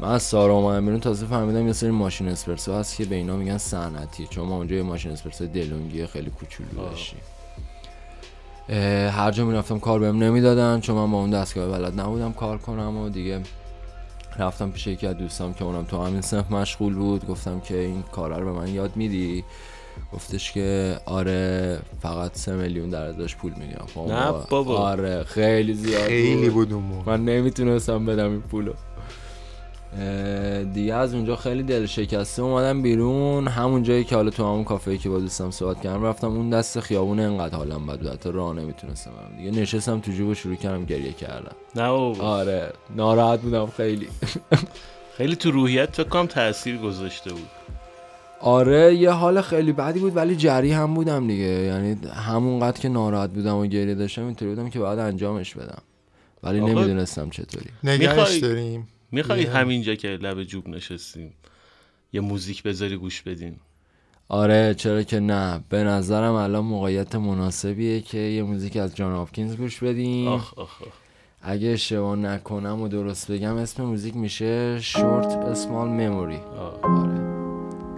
من 0.00 0.08
از 0.08 0.22
سارا 0.22 0.54
اومدم 0.54 0.84
بیرون 0.84 1.00
تازه 1.00 1.26
فهمیدم 1.26 1.66
یه 1.66 1.72
سری 1.72 1.90
ماشین 1.90 2.28
اسپرسو 2.28 2.74
هست 2.74 2.96
که 2.96 3.04
به 3.04 3.14
اینا 3.14 3.36
میگن 3.36 3.58
صنعتی. 3.58 4.26
چون 4.26 4.48
ما 4.48 4.56
اونجا 4.56 4.76
یه 4.76 4.82
ماشین 4.82 5.12
اسپرسو 5.12 5.46
دلونگی 5.46 6.06
خیلی 6.06 6.30
کوچولو. 6.30 6.88
داشتیم 6.90 7.20
هر 9.12 9.30
جا 9.30 9.44
می‌رفتم 9.44 9.78
کار 9.78 9.98
بهم 10.00 10.22
نمی‌دادن 10.22 10.80
چون 10.80 10.96
من 10.96 11.10
با 11.10 11.18
اون 11.18 11.30
دستگاه 11.30 11.78
بلد 11.78 12.00
نبودم 12.00 12.32
کار 12.32 12.58
کنم 12.58 12.96
و 12.96 13.08
دیگه 13.08 13.40
رفتم 14.38 14.70
پیش 14.70 14.86
یکی 14.86 15.06
از 15.06 15.16
دوستام 15.16 15.54
که 15.54 15.64
اونم 15.64 15.84
تو 15.84 16.04
همین 16.04 16.20
صنف 16.20 16.50
مشغول 16.52 16.94
بود. 16.94 17.26
گفتم 17.26 17.60
که 17.60 17.78
این 17.78 18.02
کارا 18.02 18.38
رو 18.38 18.44
به 18.44 18.60
من 18.60 18.68
یاد 18.68 18.96
میدی؟ 18.96 19.44
گفتش 20.12 20.52
که 20.52 20.96
آره 21.06 21.78
فقط 22.02 22.36
سه 22.36 22.52
میلیون 22.56 22.90
در 22.90 23.04
ازش 23.04 23.36
پول 23.36 23.52
می‌گیرم. 23.58 23.86
خب 23.94 24.00
نه 24.00 24.30
با- 24.32 24.46
بابا. 24.50 24.76
آره 24.78 25.24
خیلی 25.24 25.74
زیاد 25.74 26.02
خیلی 26.02 26.50
بود. 26.50 26.72
موقع. 26.72 27.12
من 27.16 27.24
نمی‌تونستم 27.24 28.06
بدم 28.06 28.30
این 28.30 28.40
پولو. 28.40 28.72
دیگه 30.74 30.94
از 30.94 31.14
اونجا 31.14 31.36
خیلی 31.36 31.62
دل 31.62 31.86
شکسته. 31.86 32.42
اومدم 32.42 32.82
بیرون. 32.82 33.48
همون 33.48 33.82
جایی 33.82 34.04
که 34.04 34.16
حالا 34.16 34.30
تو 34.30 34.44
همون 34.44 34.64
کافه 34.64 34.98
که 34.98 35.08
با 35.08 35.18
دوستم 35.18 35.50
صحبت 35.50 35.80
کردم 35.80 36.04
رفتم 36.04 36.26
اون 36.26 36.50
دست 36.50 36.80
خیابون 36.80 37.20
انقدر 37.20 37.56
حالم 37.56 37.86
بد 37.86 37.98
بود. 37.98 38.08
حتی 38.08 38.32
راه 38.32 38.54
نمی‌تونستم 38.54 39.10
برم. 39.10 39.36
دیگه 39.36 39.60
نشستم 39.60 40.00
تو 40.00 40.12
جیب 40.12 40.26
و 40.26 40.34
شروع 40.34 40.54
کردم 40.54 40.84
گریه 40.84 41.12
کردم 41.12 41.52
نه. 41.76 41.82
آره. 42.22 42.72
ناراحت 42.96 43.40
بودم 43.40 43.66
خیلی. 43.66 44.08
خیلی 45.16 45.36
تو 45.36 45.50
روحیت 45.50 45.94
فکر 45.96 46.08
کنم 46.08 46.26
تاثیر 46.26 46.78
گذاشته 46.78 47.30
بود. 47.32 47.48
آره 48.40 48.94
یه 48.94 49.10
حال 49.10 49.40
خیلی 49.40 49.72
بدی 49.72 50.00
بود 50.00 50.16
ولی 50.16 50.36
جری 50.36 50.72
هم 50.72 50.94
بودم 50.94 51.26
دیگه. 51.26 51.44
یعنی 51.44 51.96
همونقدر 52.14 52.80
که 52.80 52.88
ناراحت 52.88 53.30
بودم 53.30 53.56
و 53.56 53.66
گریه 53.66 53.94
داشتم 53.94 54.24
اینطوری 54.24 54.50
بودم 54.54 54.70
که 54.70 54.78
باید 54.78 54.98
انجامش 54.98 55.54
بدم. 55.54 55.82
ولی 56.42 56.60
آقا، 56.60 56.68
نمی‌دونستم 56.70 57.30
چطوری. 57.30 57.66
می‌خوای- 57.82 58.40
داریم. 58.40 58.88
می‌خوای. 59.12 59.44
همینجا 59.44 59.94
که 59.94 60.08
لب 60.08 60.42
جوب 60.42 60.68
نشستیم 60.68 61.32
یه 62.12 62.20
موزیک 62.20 62.62
بذاری 62.62 62.96
گوش 62.96 63.22
بدیم 63.22 63.60
آره 64.28 64.74
چرا 64.74 65.02
که 65.02 65.20
نه 65.20 65.60
به 65.68 65.84
نظرم 65.84 66.32
الان 66.32 66.64
موقعیت 66.64 67.14
مناسبیه 67.14 68.00
که 68.00 68.18
یه 68.18 68.42
موزیک 68.42 68.76
از 68.76 68.96
جان 68.96 69.12
آپکینز 69.12 69.56
گوش 69.56 69.82
بدیم 69.82 70.28
آخ 70.28 70.58
آخ 70.58 70.82
آخ. 70.82 70.88
اگه 71.42 71.68
اشتباه 71.68 72.16
نکنم 72.16 72.80
و 72.80 72.88
درست 72.88 73.30
بگم 73.30 73.56
اسم 73.56 73.82
موزیک 73.84 74.16
میشه 74.16 74.80
شورت 74.80 75.26
اسمال 75.26 75.88
مموری. 75.88 76.36
آره 76.36 77.32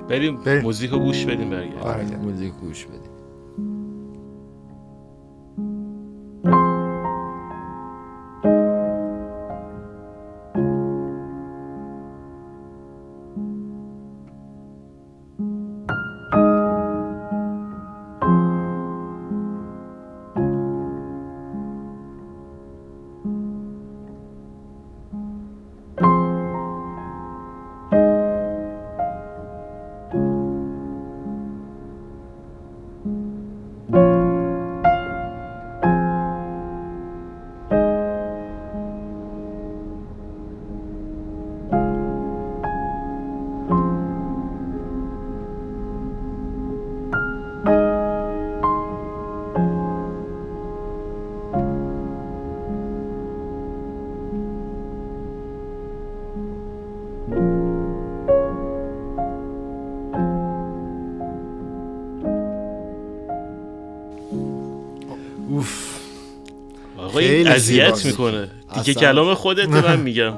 بریم 0.09 0.37
بریم. 0.37 0.63
موزیک 0.63 0.91
رو 0.91 0.99
گوش 0.99 1.25
بدیم 1.25 1.51
برگردیم 1.51 1.79
آره. 1.79 2.17
موزیک 2.17 2.53
گوش 2.53 2.85
بدیم 2.85 3.14
خیلی 67.45 67.81
اذیت. 67.81 68.07
می‌کنه 68.07 68.51
دیگه 68.75 68.81
اصلا. 68.91 68.95
کلام 68.95 69.35
خودت 69.35 69.69
من 69.69 70.01
میگم 70.09 70.33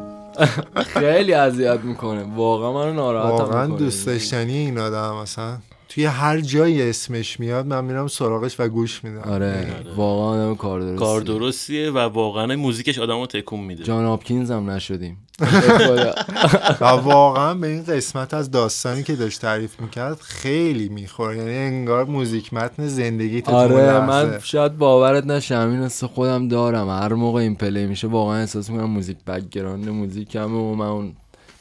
خیلی 0.87 1.33
اذیت 1.33 1.81
می‌کنه 1.81 2.25
واقعا 2.37 2.73
منو 2.73 2.93
ناراحت 2.93 3.31
واقعا 3.41 3.67
دوست 3.67 4.07
داشتنی 4.07 4.55
این 4.57 4.79
آدم 4.79 5.17
مثلا 5.23 5.59
توی 5.97 6.05
هر 6.05 6.41
جایی 6.41 6.83
اسمش 6.83 7.41
میاد 7.41 7.67
من 7.67 7.85
میرم 7.85 8.07
سراغش 8.07 8.61
و 8.61 8.69
گوش 8.69 9.05
میدم. 9.05 9.19
آره 9.19 9.67
واقعا 9.97 10.45
آدم 10.45 10.55
کار 10.55 10.81
درستی. 10.81 10.99
کار 10.99 11.21
درستیه 11.21 11.91
و 11.91 11.99
واقعا 11.99 12.57
موزیکش 12.57 12.99
آدمو 12.99 13.27
تکون 13.27 13.61
میده. 13.61 13.85
جان 13.85 14.05
آپکینز 14.05 14.51
هم 14.51 14.71
نشدیم. 14.71 15.17
و 16.81 16.85
واقعا 16.85 17.55
به 17.55 17.67
این 17.67 17.83
قسمت 17.83 18.35
از 18.35 18.51
داستانی 18.51 19.03
که 19.03 19.17
داشت 19.17 19.41
تعریف 19.41 19.81
می‌کرد 19.81 20.21
خیلی 20.21 20.89
می‌خوره 20.89 21.37
یعنی 21.37 21.57
انگار 21.57 22.05
موزیک 22.05 22.55
متن 22.55 22.87
زندگی 22.89 23.43
تو 23.43 23.53
آره 23.53 23.77
لحظه. 23.77 24.07
من 24.07 24.39
شاید 24.43 24.79
باورت 24.79 25.27
نشه 25.27 25.57
همین 25.57 25.83
حس 25.83 26.05
خودم 26.05 26.49
دارم. 26.49 26.89
هر 26.89 27.15
موقع 27.15 27.41
این 27.41 27.55
play 27.55 27.87
میشه 27.87 28.09
واقعا 28.09 28.37
احساس 28.37 28.71
می‌کنم 28.71 28.91
موزیک 28.91 29.17
background 29.25 29.89
موزیکمه 29.89 30.59
و 30.59 30.75
من 30.75 30.87
اون 30.87 31.13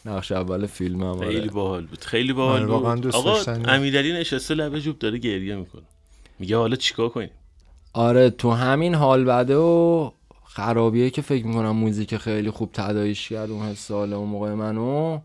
نقش 0.05 0.31
اول 0.31 0.65
فیلمم 0.65 1.19
خیلی 1.19 1.39
آره. 1.39 1.49
باحال 1.49 1.85
بود 1.85 2.03
خیلی 2.03 2.33
باحال 2.33 2.61
آره، 2.61 2.65
واقعا 2.71 2.95
بود. 2.95 3.15
آقا. 3.15 3.51
امیرعلی 3.65 4.13
نشسته 4.13 4.53
لبه 4.53 4.81
جوب 4.81 4.99
داره 4.99 5.17
گریه 5.17 5.55
می‌کنه. 5.55 5.81
میگه 6.39 6.57
حالا 6.57 6.75
چیکار 6.75 7.09
کنیم؟ 7.09 7.29
آره 7.93 8.29
تو 8.29 8.51
همین 8.51 8.95
حال 8.95 9.23
بده 9.23 9.55
و 9.55 10.11
خرابیه 10.43 11.09
که 11.09 11.21
فکر 11.21 11.45
می‌کنم 11.45 11.71
موزیک 11.71 12.17
خیلی 12.17 12.49
خوب 12.49 12.69
تداعیش 12.73 13.29
کرد 13.29 13.51
اون 13.51 13.65
حس 13.65 13.87
سال 13.87 14.13
اون 14.13 14.29
موقع 14.29 14.53
منو. 14.53 15.19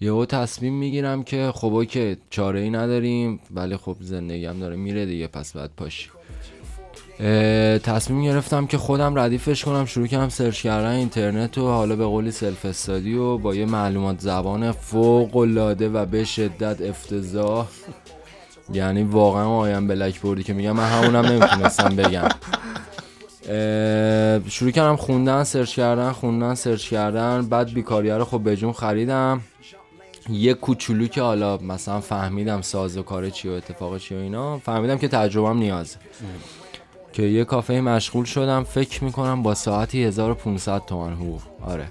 یهو 0.00 0.24
تصمیم 0.24 0.74
می‌گیرم 0.74 1.22
که 1.22 1.52
خب 1.54 1.74
okay 1.74 2.16
چاره 2.30 2.60
ای 2.60 2.70
نداریم 2.70 3.40
ولی 3.50 3.76
خب 3.76 3.96
زندگی 4.00 4.46
هم 4.46 4.60
داره 4.60 4.76
میره 4.76 5.06
دیگه 5.06 5.26
پس 5.26 5.56
بعد 5.56 5.70
پاشی 5.76 6.10
تصمیم 7.78 8.22
گرفتم 8.22 8.66
که 8.66 8.78
خودم 8.78 9.18
ردیفش 9.18 9.64
کنم 9.64 9.84
شروع 9.84 10.06
کردم 10.06 10.28
search 10.28 10.62
کردن 10.62 10.90
اینترنت 10.90 11.58
و 11.58 11.68
حالا 11.68 11.96
به 11.96 12.04
قولی 12.04 12.30
self 12.30 12.64
study 12.64 13.14
و 13.14 13.38
با 13.38 13.54
یه 13.54 13.66
معلومات 13.66 14.20
زبان 14.20 14.72
فوق 14.72 15.36
العاده 15.36 15.88
و 15.88 16.06
به 16.06 16.24
شدت 16.24 16.82
افتضاح. 16.82 17.66
یعنی 18.72 19.02
واقعا 19.02 19.46
I'm 19.46 19.86
blackboard 19.86 20.20
ی 20.20 20.42
که 20.42 20.52
میگم 20.52 20.72
من 20.72 20.88
همونم 20.88 21.26
نمی‌تونستم 21.26 21.96
بگم. 21.96 22.28
شروع 24.48 24.70
کردم 24.70 24.96
خوندن 24.96 25.44
search 25.44 25.74
کردن 25.74 26.12
خوندن 26.12 26.54
search 26.54 26.88
کردن. 26.88 27.48
بعد 27.48 27.72
بیکاریه 27.72 28.16
رو 28.16 28.24
خب 28.24 28.40
به 28.40 28.56
جون 28.56 28.72
خریدم. 28.72 29.40
یه 30.30 30.54
کوچولو 30.54 31.06
که 31.06 31.22
حالا 31.22 31.56
مثلا 31.56 32.00
فهمیدم 32.00 32.62
ساز 32.62 32.96
و 32.96 33.02
کار 33.02 33.30
چی 33.30 33.48
و 33.48 33.52
اتفاق 33.52 33.98
چی 33.98 34.14
و 34.14 34.18
اینا 34.18 34.58
فهمیدم 34.58 34.98
که 34.98 35.08
تجربهم 35.08 35.58
نیازه. 35.58 35.96
که 37.12 37.22
یه 37.22 37.44
کافه 37.44 37.80
مشغول 37.80 38.24
شدم 38.24 38.64
فکر 38.64 39.04
می‌کنم 39.04 39.42
با 39.42 39.54
ساعتی 39.54 40.04
1500 40.04 40.86
تومن 40.86 41.14
حقوق. 41.14 41.40
آره. 41.66 41.86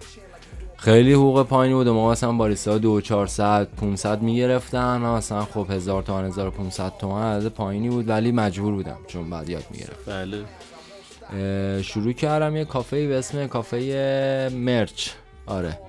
خیلی 0.78 1.14
حقوق 1.14 1.44
پایینی 1.44 1.76
بود 1.76 1.88
ما 1.88 2.12
مثلا 2.12 2.32
باریستا 2.32 2.78
دو 2.78 3.02
400 3.02 3.68
500 3.82 4.22
می‌گرفتن. 4.22 4.98
مثلا 4.98 5.46
خب 5.46 5.72
1000 5.72 6.04
تومن 6.04 6.26
1500 6.26 6.98
تومن 6.98 7.22
از 7.22 7.46
پایینی 7.46 7.90
بود 7.90 8.10
ولی 8.10 8.32
مجبور 8.32 8.74
بودم 8.74 8.98
چون 9.08 9.30
بعد 9.30 9.50
یاد 9.50 9.64
می‌گرفت 9.72 10.10
بله. 10.10 10.44
شروع 11.82 12.14
کردم 12.14 12.56
یه 12.56 12.66
کافه 12.66 13.08
به 13.08 13.18
اسم 13.18 13.48
کافه 13.48 14.52
مرچ. 14.54 15.10
آره. 15.46 15.80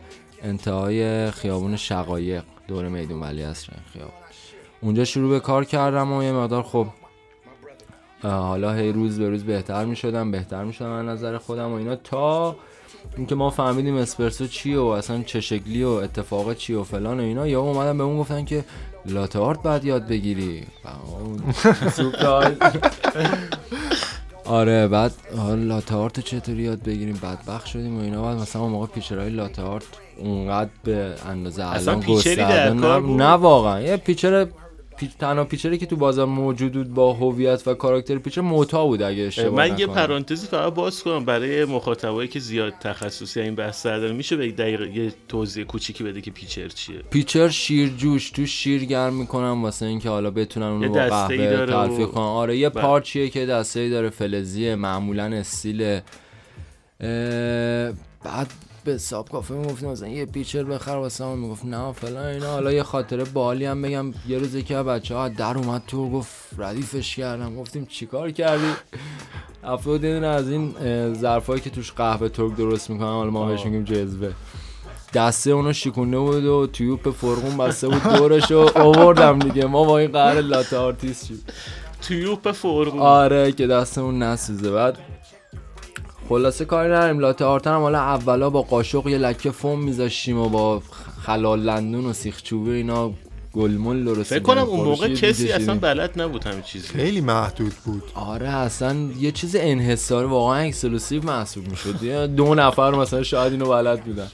انتهای 0.42 1.31
خیابون 1.31 1.76
شقایق 1.76 2.42
دور 2.68 2.88
میدون 2.88 3.20
ولی 3.20 3.42
اصر 3.42 3.72
خیابون. 3.92 4.12
اونجا 4.81 5.05
شروع 5.05 5.31
به 5.31 5.40
کار 5.40 5.64
کردم 5.64 6.12
و 6.12 6.22
یه 6.22 6.33
مقدار 6.33 6.62
خب 6.62 6.87
حالا 8.22 8.74
هی 8.74 8.92
روز 8.92 9.18
به 9.18 9.28
روز 9.28 9.44
بهتر 9.44 9.85
می 9.85 9.96
شدم 9.96 10.31
بهتر 10.31 10.64
می 10.64 10.72
شدم 10.72 10.90
از 10.90 11.07
نظر 11.07 11.38
خودم 11.38 11.72
و 11.72 11.74
اینا. 11.74 11.96
تا 11.96 12.57
اینکه 13.16 13.35
ما 13.35 13.50
فهمیدیم 13.50 13.96
اسپرسو 13.96 14.46
چیه 14.46 14.78
و 14.78 14.87
اصلا 14.87 15.22
چه 15.22 15.40
شکلی 15.40 15.85
و 15.85 15.88
اتفاق 15.88 16.54
چی 16.54 16.74
و 16.74 16.83
فلان 16.83 17.20
و 17.20 17.22
اینا 17.22 17.46
یا 17.48 17.61
اومدن 17.61 17.98
به 17.98 18.04
اون 18.04 18.18
گفتن 18.18 18.44
که 18.44 18.64
لاته 19.07 19.38
آرت 19.38 19.62
بعد 19.62 19.85
یاد 19.85 20.07
بگیری. 20.07 20.62
و 20.85 20.88
اون 21.20 21.52
سورپرایز 21.90 22.57
آره 24.44 24.88
بعد 24.88 25.12
لاته 25.57 25.94
آرت 25.94 26.20
چطوری 26.20 26.62
یاد 26.62 26.83
بگیریم؟ 26.83 27.20
بدبخت 27.22 27.66
شدیم 27.66 27.98
و 27.98 28.00
اینا. 28.00 28.22
بعد 28.22 28.38
مثلا 28.38 28.62
اون 28.62 28.72
موقع 28.72 28.87
پیچرهای 28.87 29.31
لاته 29.31 29.62
آرت 29.62 29.85
اونقدر 30.18 30.70
به 30.85 31.14
اندازه 31.28 31.66
الان 31.66 32.00
گسترده 32.00 32.72
نه؟ 32.72 32.98
نه 32.98 33.24
واقعا. 33.24 33.81
یه 33.81 33.96
pitcher 33.96 34.46
pitch... 34.98 35.11
تنها 35.18 35.44
pitcher 35.44 35.74
ی 35.74 35.78
که 35.78 35.87
تو 35.87 35.96
بازار 35.96 36.26
موجود 36.26 36.72
بود 36.72 36.94
با 36.94 37.12
هویت 37.12 37.62
و 37.68 37.74
کاراکتر 37.74 38.18
pitcher 38.18 38.40
Motta 38.40 38.87
بود 38.87 39.02
اگه 39.02 39.22
اشتباه 39.22 39.50
من 39.54 39.78
یه 39.78 39.87
نکنم. 39.87 39.94
پرانتزی 39.94 40.46
فقط 40.46 40.74
باز 40.74 41.02
کنم 41.02 41.24
برای 41.24 41.64
مخاطبایی 41.64 42.28
که 42.28 42.40
زیاد 42.40 42.72
تخصصی 42.80 43.40
این 43.40 43.54
بحث 43.54 43.87
دارن 43.87 44.16
میشه 44.16 44.37
به 44.37 44.52
دقیق 44.52 44.80
یه 44.96 45.12
توضیح 45.28 45.64
کوچیکی 45.64 46.04
بده 46.04 46.20
که 46.20 46.30
pitcher 46.31 46.68
چیه 46.68 46.98
pitcher 47.11 47.48
شیر 47.48 47.88
جوش 47.88 48.30
تو 48.30 48.46
شیر 48.46 48.84
گرم 48.84 49.14
می‌کنم 49.14 49.64
واسه 49.64 49.87
اینکه 49.87 50.08
حالا 50.08 50.30
بتونن 50.30 50.66
اونو 50.66 50.82
یه 50.82 50.88
با 50.88 50.94
دسته‌ای 50.98 51.48
قهوه 51.48 51.66
تلفیق 51.66 52.08
و- 52.08 52.12
کنن 52.12 52.22
آره 52.22 52.56
یه 52.58 52.68
بله. 52.68 52.82
پارچیه 52.82 53.28
که 53.28 53.46
دسته 53.46 53.88
داره 53.88 54.11
فلزیه 54.11 54.74
معمولا 54.74 55.24
استیل 55.24 56.00
بعد 58.24 58.52
به 58.88 58.94
حساب 58.94 59.29
کافه 59.29 59.55
می‌گفتیم 59.55 59.90
مثلا 59.90 60.09
یه 60.09 60.27
پیچر 60.27 60.64
بخر 60.64 60.90
واسه 60.90 61.24
من. 61.24 61.38
می‌گفت 61.38 61.64
نه 61.64 61.92
فلان 61.92 62.27
اینا. 62.27 62.46
حالا 62.46 62.72
یه 62.72 62.83
خاطره 62.83 63.24
بالی 63.24 63.64
هم 63.64 63.83
بگم. 63.83 64.14
یه 64.29 64.38
روز 64.38 64.57
که 64.57 64.77
بچه 64.77 65.14
ها 65.14 65.29
در 65.29 65.59
اومد 65.59 65.83
تو 65.87 66.11
گفت 66.11 66.33
ردیفش 66.59 67.16
کردم. 67.16 67.57
گفتیم 67.57 67.87
چیکار 67.87 68.31
کردی؟ 68.31 68.72
افراد 69.64 70.01
دونه 70.01 70.27
از 70.27 70.51
این 70.51 70.74
ظرفایی 71.14 71.61
که 71.61 71.70
توش 71.70 71.92
قهوه 71.92 72.29
ترک 72.29 72.57
درست 72.57 72.90
می‌کنن 72.90 73.07
حالا 73.07 73.31
ما 73.31 73.46
بهش 73.46 73.64
میگیم 73.64 73.85
جزوه 73.85 74.33
دسته 75.14 75.51
اونو 75.51 75.72
شکونه 75.72 76.18
بود 76.18 76.44
و 76.44 76.66
تیوب 76.66 77.11
فرقون 77.11 77.57
بسته 77.57 77.88
بود 77.88 78.03
دورش 78.03 78.51
رو 78.51 78.70
آوردم 78.74 79.38
دیگه. 79.38 79.66
ما 79.66 79.85
با 79.85 79.98
این 79.98 80.12
قهر 80.12 80.40
لاته 80.40 80.77
آرتیست 80.77 81.27
شد. 81.27 81.38
تیوب 82.03 82.53
فرقون 82.53 83.01
آره 83.01 83.53
که 83.53 83.66
دستمون 83.66 84.22
نسوزه. 84.22 84.70
بعد 84.70 84.98
خلاصه 86.28 86.64
کاری 86.64 86.88
نداریم. 86.88 87.18
latte 87.18 87.44
art 87.44 87.74
هم 87.74 87.80
حالا 87.80 87.98
اولا 87.98 88.50
با 88.50 88.62
قاشق 88.62 89.06
یه 89.06 89.18
لکه 89.18 89.50
فوم 89.50 89.84
میذاشتیم 89.84 90.38
و 90.38 90.48
با 90.48 90.82
خلال 91.26 91.60
دندون 91.61 92.07
و 92.06 92.12
سیخ 92.12 92.42
چوبه 92.42 92.70
اینا 92.70 93.12
گلمول 93.52 94.04
درست 94.04 94.30
فکر 94.30 94.42
کنم. 94.42 94.62
اون 94.62 94.84
موقع 94.84 95.14
کسی. 95.14 95.52
اصلا 95.52 95.74
بلد 95.74 96.22
نبود 96.22 96.44
همین 96.44 96.62
چیزی. 96.62 96.88
خیلی 96.88 97.20
محدود 97.20 97.72
بود. 97.84 98.02
آره 98.14 98.48
اصلا 98.48 98.96
یه 99.20 99.32
چیز 99.32 99.56
انحصاری 99.58 100.26
واقعا 100.26 100.58
exclusive 100.59 101.24
محسوب 101.24 101.68
می‌شد. 101.70 102.02
یه 102.02 102.26
دو 102.26 102.54
نفر 102.54 102.90
مثلا 102.90 103.22
شاید 103.22 103.52
اینو 103.52 103.68
بلد 103.68 104.04
بودن. 104.04 104.28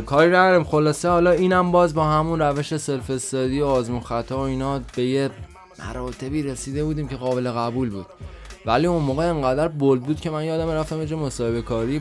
کاری 0.00 0.28
نداریم. 0.28 0.64
خلاصه 0.64 1.08
حالا 1.08 1.30
اینم 1.30 1.72
باز 1.72 1.94
با 1.94 2.04
همون 2.04 2.38
روش 2.38 2.76
self 2.76 3.10
study 3.10 3.60
و 3.60 3.66
آزمون 3.66 4.00
خطا 4.00 4.38
و 4.38 4.40
اینا 4.40 4.80
به 4.96 5.02
یه 5.02 5.30
مراتبی 5.78 6.42
رسیده 6.42 6.84
بودیم 6.84 7.08
که 7.08 7.16
قابل 7.16 7.50
قبول 7.50 7.90
بود. 7.90 8.06
ولی 8.66 8.86
اون 8.86 9.02
موقع 9.02 9.30
انقدر 9.30 9.68
بولد 9.68 10.02
بود 10.02 10.20
که 10.20 10.30
من 10.30 10.44
یادم 10.44 10.70
رفتم 10.70 11.00
یه 11.00 11.06
جا 11.06 11.16
مصاحبه 11.16 11.62
کاری 11.62 12.00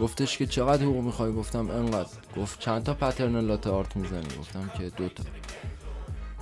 گفتش 0.00 0.38
که 0.38 0.46
چقدر 0.46 0.82
حقوق 0.82 1.04
می‌خوای؟ 1.04 1.32
گفتم 1.32 1.70
انقدر. 1.70 2.08
گفت 2.36 2.60
چند 2.60 2.82
تا 2.82 2.94
پترن 2.94 3.40
لات 3.40 3.66
آرت 3.66 3.96
می‌زنی؟ 3.96 4.26
گفتم 4.40 4.70
که 4.78 4.90
دو 4.96 5.08
تا. 5.08 5.24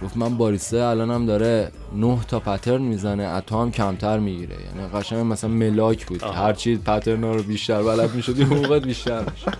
گفت 0.02 0.16
من 0.16 0.36
باریستا 0.36 0.90
الانم 0.90 1.26
داره 1.26 1.72
9 1.94 2.18
تا 2.28 2.40
پترن 2.40 2.82
می‌زنه 2.82 3.22
از 3.22 3.42
تو 3.46 3.60
هم 3.62 3.70
کمتر 3.70 4.18
می‌گیره. 4.18 4.56
یعنی 4.56 4.88
قشنگ 4.88 5.32
مثلا 5.32 5.50
ملاک 5.50 6.06
بود. 6.06 6.24
آها. 6.24 6.46
هر 6.46 6.52
چی 6.52 6.76
پترن 6.76 7.22
رو 7.22 7.42
بیشتر 7.42 7.82
بلد 7.82 8.14
می‌شدی 8.14 8.42
حقوقت 8.42 8.82
بیشتر 8.82 9.24
می‌شد. 9.30 9.54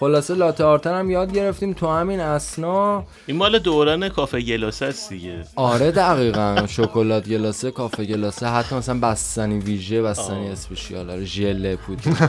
خلاصه 0.00 0.34
latte 0.34 0.64
art 0.64 0.98
هم 0.98 1.10
یاد 1.10 1.32
گرفتیم 1.32 1.72
تو 1.72 1.88
همین 1.88 2.20
اسنا. 2.20 3.04
این 3.26 3.36
مال 3.36 3.58
دوران 3.58 4.08
کافه 4.08 4.40
گلاسه 4.40 4.86
است 4.86 5.08
دیگه. 5.08 5.44
آره 5.56 5.90
دقیقا 5.90 6.66
شکلات 6.68 7.28
گلاسه 7.28 7.70
کافه 7.70 8.04
گلاسه 8.04 8.46
حتی 8.46 8.74
مثلا 8.74 8.98
بستنی 9.00 9.58
ویژه 9.58 10.02
بستنی 10.02 10.46
آه. 10.46 10.52
special 10.52 11.10
آره 11.10 11.24
ژله 11.24 11.76
پودر 11.76 12.28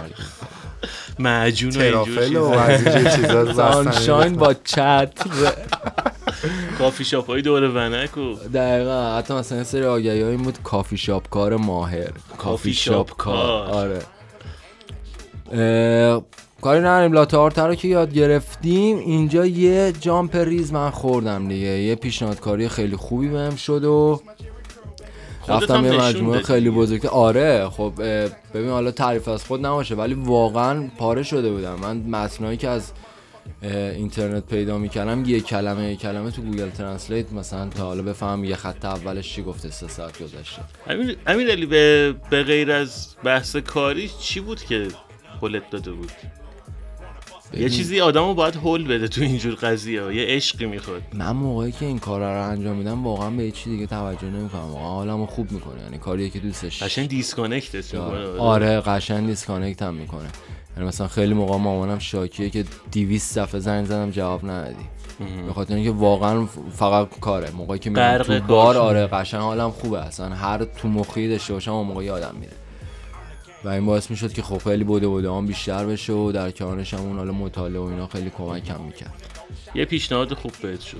معجون 1.19 1.71
و 1.75 1.79
اینجور 1.79 1.91
ترافل 1.91 2.35
و 2.35 2.49
چیزا. 2.49 2.59
از 2.61 3.15
چیزا 3.15 3.53
sunshine 3.83 4.33
با 4.35 4.53
چتر 4.53 5.11
کافی 6.79 7.05
شاپ 7.05 7.27
های 7.27 7.41
دور 7.41 7.63
ونک 7.63 8.17
و 8.17 8.33
دقیقا 8.53 9.17
حتی 9.17 9.33
مثلا 9.33 9.57
یه 9.57 9.63
سری 9.63 9.85
آگهی 9.85 10.23
این 10.23 10.41
بود 10.41 10.57
کافی 10.63 10.97
شاپ 10.97 11.29
کار 11.29 11.55
ماهر. 11.57 12.09
کافی 12.37 12.73
شاپ 12.73 13.17
کار. 13.17 13.67
آره. 13.69 13.99
کاری 16.63 16.79
نداریم 16.79 17.13
latte 17.13 17.37
art 17.37 17.59
رو 17.59 17.75
که 17.75 17.87
یاد 17.87 18.13
گرفتیم. 18.13 18.97
اینجا 18.97 19.45
یه 19.45 19.93
jump 20.01 20.35
ریز 20.35 20.73
من 20.73 20.89
خوردم 20.89 21.47
دیگه. 21.47 21.67
یه 21.67 21.95
پیشنهادکاری 21.95 22.69
خیلی 22.69 22.95
خوبی 22.95 23.27
بهم 23.27 23.55
شد 23.55 23.83
و 23.83 24.21
رفتم 25.47 25.85
یه 25.85 26.01
مجموعه 26.01 26.41
خیلی. 26.41 26.69
بزرگتر 26.69 27.07
آره 27.07 27.69
خب 27.69 27.93
ببین 28.53 28.69
حالا 28.69 28.91
تعریف 28.91 29.27
از 29.27 29.45
خود 29.45 29.65
نباشه 29.65 29.95
ولی 29.95 30.13
واقعا 30.13 30.89
پاره 30.97 31.23
شده 31.23 31.51
بودم. 31.51 31.75
من 31.81 31.97
متنایی 31.97 32.57
که 32.57 32.69
از 32.69 32.91
اینترنت 33.95 34.45
پیدا 34.45 34.77
می‌کردم 34.77 35.25
یه 35.25 35.39
کلمه 35.39 35.89
یه 35.89 35.95
کلمه 35.95 36.31
تو 36.31 36.41
Google 36.41 36.69
Translate 36.69 37.33
مثلا 37.33 37.69
تا 37.69 37.85
حالا 37.85 38.01
بفهم 38.01 38.43
یه 38.43 38.55
خط 38.55 38.85
اولش 38.85 39.33
چی 39.33 39.43
گفته 39.43 39.69
سه 39.69 39.87
ساعت 39.87 40.23
گذشته. 40.23 40.61
امیر 41.27 41.51
علی 41.51 41.65
به, 41.65 42.43
غیر 42.43 42.71
از 42.71 43.15
بحث 43.23 43.55
کاری 43.55 44.09
چی 44.19 44.39
بود 44.39 44.63
که 44.63 44.87
هولت 45.41 45.69
داده 45.69 45.91
بود؟ 45.91 46.11
یه 47.53 47.59
ببین. 47.59 47.77
چیزی 47.77 48.01
آدمو 48.01 48.33
باید 48.33 48.55
هول 48.55 48.87
بده 48.87 49.07
تو 49.07 49.21
اینجور 49.21 49.55
قضیه. 49.55 50.01
ها. 50.03 50.11
یه 50.11 50.25
عشقی 50.27 50.65
می‌خواد. 50.65 51.01
من 51.13 51.31
موقعی 51.31 51.71
که 51.71 51.85
این 51.85 51.99
کارا 51.99 52.33
رو 52.33 52.49
انجام 52.49 52.75
میدم 52.75 53.03
واقعا 53.03 53.29
به 53.29 53.51
چی 53.51 53.69
دیگه 53.69 53.85
توجه 53.87 54.27
نمی‌کنم. 54.27 54.61
واقعا 54.61 54.87
حالمو 54.87 55.25
خوب 55.25 55.51
می‌کنه. 55.51 55.81
یعنی 55.83 55.97
کاریه 55.97 56.29
که 56.29 56.39
دوستش 56.39 56.83
قشنگ 56.83 57.09
disconnect 57.09 57.84
ت 57.84 57.91
داره. 57.91 58.31
می‌کنه 58.31 58.41
آره 58.41 58.79
قشنگ 58.79 59.27
disconnect 59.27 59.81
هم 59.81 59.93
می‌کنه. 59.93 60.29
یعنی 60.77 60.87
مثلا 60.87 61.07
خیلی 61.07 61.33
موقع 61.33 61.57
مامانم 61.57 61.99
شاکیه 61.99 62.49
که 62.49 62.65
200 62.91 63.33
دفعه 63.35 63.59
زنگ 63.59 63.85
زدم 63.85 64.11
جواب 64.11 64.45
ندادی. 64.45 64.85
به 65.47 65.53
خاطر 65.53 65.75
اینکه 65.75 65.91
واقعا 65.91 66.45
فقط 66.75 67.19
کاره. 67.21 67.51
موقعی 67.51 67.79
که 67.79 67.89
میرم 67.89 68.23
تو 68.23 68.39
بار. 68.39 68.77
آره 68.77 69.07
قشنگ 69.07 69.41
حالم 69.41 69.71
خوبه. 69.71 69.99
اصلا 69.99 70.29
هر 70.29 70.63
تو 70.63 70.87
مخی 70.87 71.29
داشته 71.29 71.53
باشم 71.53 71.71
اون 71.71 71.87
موقع 71.87 72.03
یادم 72.03 72.35
میره. 72.39 72.51
و 73.63 73.69
این 73.69 73.85
باعث 73.85 74.11
می‌شد 74.11 74.33
که 74.33 74.41
خب 74.41 74.57
خیلی 74.57 74.83
بوده 74.83 75.07
بوده 75.07 75.31
هم 75.31 75.47
بیشتر 75.47 75.85
بشه 75.85 76.13
و 76.13 76.31
در 76.31 76.51
کنارش 76.51 76.93
هم 76.93 76.99
اون 76.99 77.17
حالا 77.17 77.31
مطالعه 77.31 77.81
و 77.81 77.83
اینا 77.83 78.07
خیلی 78.07 78.29
کمکم 78.29 78.81
می‌کرد. 78.81 79.13
یه 79.75 79.85
پیشنهاد 79.85 80.33
خوب 80.33 80.51
بهت 80.61 80.81
شد. 80.81 80.97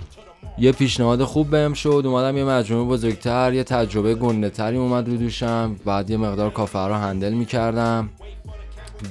یه 0.58 0.72
پیشنهاد 0.72 1.24
خوب 1.24 1.50
بهم 1.50 1.74
شد. 1.74 2.04
اومدم 2.06 2.38
یه 2.38 2.44
مجموعه 2.44 2.86
بزرگتر 2.88 3.54
یه 3.54 3.64
تجربه 3.64 4.16
گنده 4.16 4.50
تری 4.50 4.78
اومد 4.78 5.10
رو 5.10 5.18
دوشم. 5.18 5.76
بعد 5.86 6.10
یه 6.10 6.18
مقدار 6.18 6.50
کافه 6.50 6.80
رو 6.80 6.94
هندل 6.94 7.34
می‌کردم. 7.34 8.10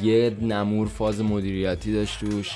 یه 0.03 0.37
نمور 0.41 0.89
فاز 0.89 1.21
مدیریتی 1.21 1.93
داشت 1.93 2.21
توش. 2.21 2.51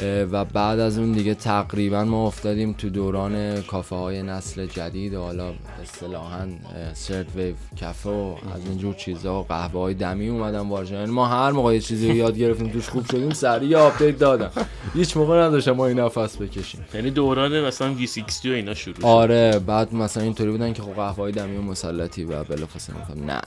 و 0.00 0.44
بعد 0.44 0.80
از 0.80 0.98
اون 0.98 1.12
دیگه 1.12 1.34
تقریبا 1.34 2.04
ما 2.04 2.26
افتادیم 2.26 2.72
تو 2.72 2.90
دوران 2.90 3.62
کافه 3.62 3.96
های 3.96 4.22
نسل 4.22 4.66
جدید 4.66 5.14
و 5.14 5.22
حالا 5.22 5.52
اصطلاحا 5.82 6.48
third 6.94 7.36
wave 7.36 7.54
coffee 7.80 8.10
و 8.10 8.36
از 8.54 8.66
اینجور 8.68 8.94
چیزا 8.94 9.40
و 9.40 9.42
قهوه 9.42 9.80
های 9.80 9.94
دمی 9.94 10.28
اومدن 10.28 10.68
وارد 10.68 10.90
یعنی 10.90 11.10
ما 11.10 11.26
هر 11.26 11.50
موقع 11.50 11.74
یه 11.74 11.80
چیزی 11.80 12.08
رو 12.08 12.14
یاد 12.14 12.38
گرفتیم 12.38 12.68
توش 12.68 12.88
خوب 12.88 13.06
شدیم 13.06 13.30
سریع 13.30 13.78
update 13.78 14.18
دادم. 14.18 14.50
هیچ 14.94 15.16
موقع 15.16 15.46
نداشتم 15.46 15.72
ما 15.72 15.86
این 15.86 16.00
نفس 16.00 16.36
بکشیم. 16.36 16.84
یعنی 16.94 17.10
دوران 17.10 17.60
مثلا 17.60 17.94
V60 17.94 18.46
و 18.46 18.48
اینا 18.48 18.74
شروع 18.74 18.96
شد. 18.96 19.04
آره 19.04 19.58
بعد 19.58 19.94
مثلا 19.94 20.22
اینطوری 20.22 20.50
بودن 20.50 20.72
که 20.72 20.82
خب 20.82 20.94
قهوه 20.94 21.16
های 21.16 21.32
دمی 21.32 21.56
و 21.56 21.62
مسلطی 21.62 22.24
و 22.24 22.44
بلافاصله 22.44 22.96
نه. 23.26 23.40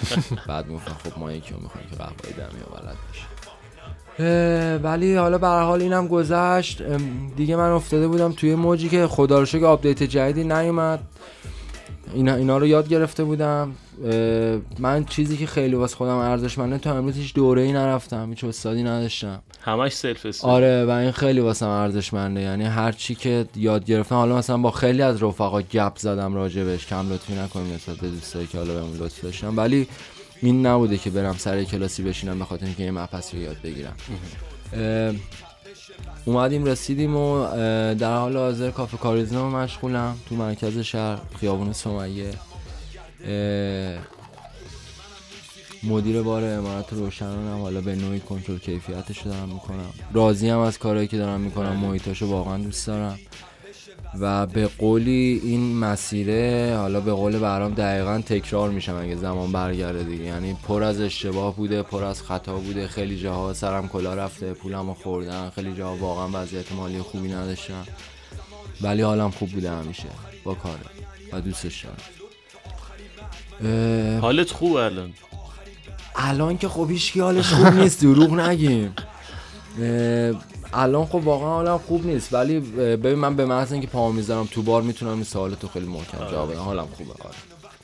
بعد 0.48 0.68
گفتم 0.68 0.96
خب 1.04 1.18
ما 1.18 1.32
یکی 1.32 1.54
رو 1.54 1.60
می‌خوایم 1.60 1.86
که 1.90 1.96
قهوه 1.96 2.16
های 2.24 2.32
دمی 2.32 2.60
و 2.60 2.80
بلد 2.80 2.96
باشه 3.08 3.22
اه، 3.22 3.31
ولی 4.82 5.14
حالا 5.16 5.38
به 5.38 5.46
حال 5.46 5.82
اینم 5.82 6.08
گذشت. 6.08 6.82
دیگه 7.36 7.56
من 7.56 7.70
افتاده 7.70 8.08
بودم 8.08 8.32
توی 8.32 8.54
موجی 8.54 8.88
که 8.88 9.06
خدا 9.06 9.38
رو 9.38 9.44
شکر 9.44 9.64
update 9.64 10.02
جدیدی 10.02 10.44
نیومد. 10.44 11.00
اینا, 12.14 12.34
اینا 12.34 12.58
رو 12.58 12.66
یاد 12.66 12.88
گرفته 12.88 13.24
بودم. 13.24 13.72
من 14.78 15.04
چیزی 15.04 15.36
که 15.36 15.46
خیلی 15.46 15.74
واسه 15.74 15.96
خودم 15.96 16.16
ارزشمنده 16.16 16.78
تا 16.78 16.96
امروز 16.96 17.16
هیچ 17.16 17.34
دوره 17.34 17.62
ای 17.62 17.72
نرفتم 17.72 18.28
هیچ 18.30 18.44
استادی 18.44 18.82
نداشتم. 18.82 19.42
همش 19.60 19.92
self 19.92 20.26
study. 20.26 20.52
آره 20.52 20.84
و 20.84 20.90
این 20.90 21.10
خیلی 21.10 21.40
واسم 21.40 21.68
ارزشمنده 21.68 22.40
یعنی 22.40 22.64
هر 22.64 22.92
چی 22.92 23.14
که 23.14 23.46
یاد 23.56 23.84
گرفتم 23.84 24.14
حالا 24.14 24.36
مثلا 24.36 24.58
با 24.58 24.70
خیلی 24.70 25.02
از 25.02 25.22
رفقا 25.22 25.62
گپ 25.62 25.96
زدم 25.96 26.34
راجبش 26.34 26.86
کم 26.86 27.12
لطفی 27.12 27.34
نکنیم 27.34 27.74
نسبت 27.74 27.96
به 27.96 28.08
دوستایی 28.08 28.46
که 28.46 28.58
حالا 28.58 28.74
بهمون 28.74 28.96
لطف 28.96 29.20
داشتم 29.24 29.56
ولی 29.56 29.88
این 30.42 30.66
نبوده 30.66 30.98
که 30.98 31.10
برم 31.10 31.36
سر 31.36 31.64
کلاسی 31.64 32.02
بشینم 32.02 32.38
به 32.38 32.44
خاطر 32.44 32.66
اینکه 32.66 32.82
یه 32.82 32.90
مبحثی 32.90 33.36
رو 33.36 33.42
یاد 33.42 33.56
بگیرم. 33.62 33.96
اومدیم 36.24 36.64
رسیدیم 36.64 37.16
و 37.16 37.46
در 37.94 38.16
حال 38.16 38.36
حاضر 38.36 38.70
کافه 38.70 38.96
کاریزما 38.96 39.50
مشغولم 39.50 40.16
تو 40.28 40.34
مرکز 40.34 40.78
شهر 40.78 41.18
خیابون 41.40 41.72
سمیه. 41.72 42.30
مدیر 45.82 46.22
بار 46.22 46.44
امارات 46.44 46.92
روشنانم 46.92 47.60
حالا 47.62 47.80
به 47.80 47.94
نوعی 47.94 48.20
کنترل 48.20 48.58
کیفیتش 48.58 49.18
رو 49.18 49.30
دارم 49.30 49.48
می‌کنم. 49.48 49.92
راضی 50.12 50.48
هم 50.48 50.58
از 50.58 50.78
کارهایی 50.78 51.08
که 51.08 51.16
دارم 51.16 51.40
می‌کنم 51.40 51.76
محیطاشو 51.76 52.26
واقعا 52.26 52.58
دوست 52.58 52.86
دارم. 52.86 53.18
و 54.20 54.46
به 54.46 54.66
قولی 54.66 55.40
این 55.44 55.78
مسیره 55.78 56.74
حالا 56.76 57.00
به 57.00 57.12
قول 57.12 57.38
برام 57.38 57.74
دقیقا 57.74 58.22
تکرار 58.26 58.70
میشم 58.70 58.98
اگه 59.02 59.16
زمان 59.16 59.52
برگرده 59.52 60.02
دیگه. 60.02 60.24
یعنی 60.24 60.56
پر 60.68 60.82
از 60.82 61.00
اشتباه 61.00 61.56
بوده 61.56 61.82
پر 61.82 62.04
از 62.04 62.22
خطا 62.22 62.56
بوده. 62.56 62.88
خیلی 62.88 63.18
جاها 63.20 63.52
سرم 63.52 63.88
کلا 63.88 64.14
رفته 64.14 64.54
پولم 64.54 64.86
رو 64.88 64.94
خوردن. 64.94 65.50
خیلی 65.50 65.74
جاها 65.74 65.96
واقعا 65.96 66.42
وضعیت 66.42 66.72
مالی 66.72 66.98
خوبی 66.98 67.28
نداشتم. 67.28 67.86
ولی 68.80 69.02
حالم 69.02 69.30
خوب 69.30 69.50
بوده 69.50 69.70
همیشه. 69.70 70.08
با 70.44 70.54
کاره 70.54 70.80
و 71.32 71.40
دوستش 71.40 71.84
دارم. 71.84 71.96
اه، 73.64 74.18
حالت 74.18 74.50
خوب 74.50 74.72
الان؟ 74.76 75.12
الان 76.16 76.58
که 76.58 76.68
خب 76.68 76.90
هیچ 76.90 77.16
حالش 77.16 77.52
خوب 77.52 77.66
نیست 77.66 78.02
دروغ 78.02 78.34
نگیم. 78.34 78.94
اه، 79.82 80.32
الان 80.72 81.06
خب 81.06 81.14
واقعا 81.14 81.48
حالم 81.48 81.78
خوب 81.78 82.06
نیست 82.06 82.32
ولی 82.34 82.60
ببین 82.60 83.14
من 83.14 83.36
به 83.36 83.44
محض 83.46 83.72
اینکه 83.72 83.86
پاهم 83.88 84.14
می‌ذارم 84.14 84.48
تو 84.50 84.62
بار 84.62 84.82
می‌تونم 84.82 85.12
این 85.12 85.24
سوالتو 85.24 85.68
خیلی 85.68 85.86
محکم 85.86 86.18
جواب 86.30 86.50
بدم. 86.52 86.60
حالم 86.60 86.86
خوبه 86.96 87.10
آره. 87.10 87.34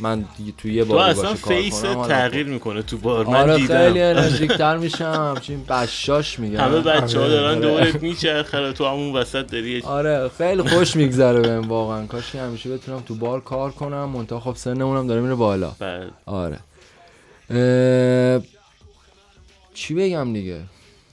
من 0.00 0.24
دیگه 0.36 0.52
تو 0.58 0.68
یه 0.68 0.84
تو 0.84 0.92
بار 0.92 1.10
اصلا 1.10 1.22
باشه 1.30 1.42
کار 1.42 1.54
فیس 1.60 1.80
تغییر. 2.08 2.46
می‌کنه 2.46 2.82
تو 2.82 2.98
بار 2.98 3.26
من 3.26 3.34
آره 3.36 3.56
دیدم. 3.56 3.78
خیلی 3.78 4.02
انرژیکتر 4.02 4.76
میشم 4.84 5.34
همچین 5.34 5.64
بشاش 5.64 6.38
میگم. 6.38 6.60
همه 6.60 6.80
بچه 6.80 7.18
ها 7.18 7.24
آره، 7.24 7.32
دارن 7.34 7.58
آره. 7.58 7.60
دورت 7.60 8.02
میچرخه 8.02 8.72
تو 8.72 8.86
همون 8.86 9.16
وسط 9.16 9.46
داری 9.50 9.82
آره 9.82 10.30
خیلی 10.38 10.62
خوش 10.62 10.96
میگذره 10.96 11.40
بهم 11.40 11.68
واقعا. 11.68 12.06
کاش 12.06 12.32
که 12.32 12.40
همیشه 12.40 12.70
بتونم 12.76 13.00
تو 13.00 13.14
بار 13.14 13.40
کار 13.40 13.70
کنم 13.70 14.04
منتها 14.08 14.40
خب 14.40 14.54
سنمونم 14.56 15.06
داره 15.06 15.20
میره 15.20 15.34
بالا. 15.34 15.72
بعد 15.78 16.10
آره. 16.26 16.58
اه، 17.50 18.42
چی 19.74 19.94
بگم 19.94 20.32
دیگه؟ 20.32 20.60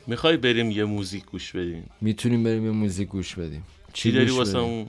می‌خوای 0.07 0.37
بریم 0.37 0.71
یه 0.71 0.85
موزیک 0.85 1.25
گوش 1.25 1.51
بدیم؟ 1.51 1.89
می‌تونیم 2.01 2.43
بریم 2.43 2.65
یه 2.65 2.71
موزیک 2.71 3.07
گوش 3.07 3.35
بدیم. 3.35 3.63
چی 3.93 4.11
داری 4.11 4.31
واسه؟ 4.31 4.57
اون؟ 4.57 4.85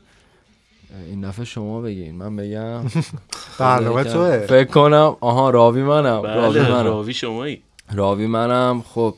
این 1.11 1.21
دفعه 1.21 1.45
شما 1.45 1.81
بگین 1.81 2.15
من 2.15 2.37
بگم. 2.37 2.81
برنامه 3.59 4.05
توه. 4.05 4.39
فکر 4.39 4.65
کنم 4.65 5.17
آها 5.21 5.51
راوی 5.51 5.83
منم. 5.83 6.23
راوی 6.23 6.59
بله 6.59 6.73
منم. 6.73 6.85
راوی 6.85 7.15
شمایی. 7.15 7.63
راوی 7.93 8.27
منم. 8.27 8.85
خب 8.89 9.15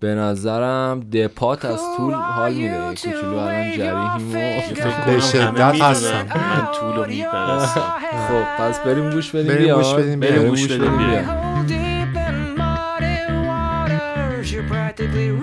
به 0.00 0.14
نظرم 0.14 1.00
دپات 1.00 1.64
از 1.64 1.80
طول 1.96 2.14
حال 2.14 2.54
میده. 2.54 2.78
کوچولو 2.88 3.36
الان 3.38 3.72
جریحیم 3.76 4.32
به 5.06 5.20
شدت 5.20 5.82
هستم. 5.82 6.26
من 6.26 6.68
طول 6.80 6.96
رو 6.96 7.06
میپرستم. 7.06 7.80
خب 8.28 8.62
پس 8.62 8.80
بریم 8.80 9.10
گوش 9.10 9.30
بدیم 9.30 9.46
بریم 9.46 9.64
بیان. 9.64 9.78
گوش 9.78 9.94
بدیم 9.94 10.20
بریم. 10.20 10.48
گوش 10.48 10.66
بدیم 10.66 11.87
practically 14.98 15.37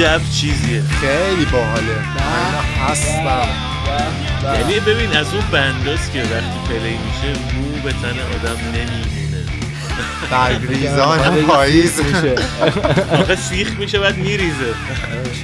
عجب 0.00 0.20
چیزیه. 0.40 0.82
خیلی 1.00 1.44
باحاله. 1.44 1.98
من 2.16 2.88
هستم. 2.88 3.48
یعنی 4.44 4.80
ببین 4.80 5.16
از 5.16 5.34
اون 5.34 5.42
بنداست 5.52 6.12
که 6.12 6.20
وقتی 6.22 6.68
پلی 6.68 6.90
میشه 6.90 7.40
مو 7.54 7.82
به 7.84 7.92
تن 7.92 8.08
آدم 8.08 8.60
نمیمونه. 8.68 9.44
برگریزان 10.30 11.36
پاییز. 11.46 12.00
میشه. 12.00 12.34
آخه 13.12 13.36
سیخ 13.36 13.78
میشه 13.78 13.98
بعد 13.98 14.16
میریزه. 14.16 14.74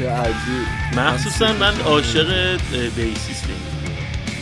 عجیب. 0.00 0.98
مخصوصا 1.00 1.52
من 1.52 1.80
عاشق 1.80 2.30
اه، 2.30 2.56
بیسیستم 2.88 3.48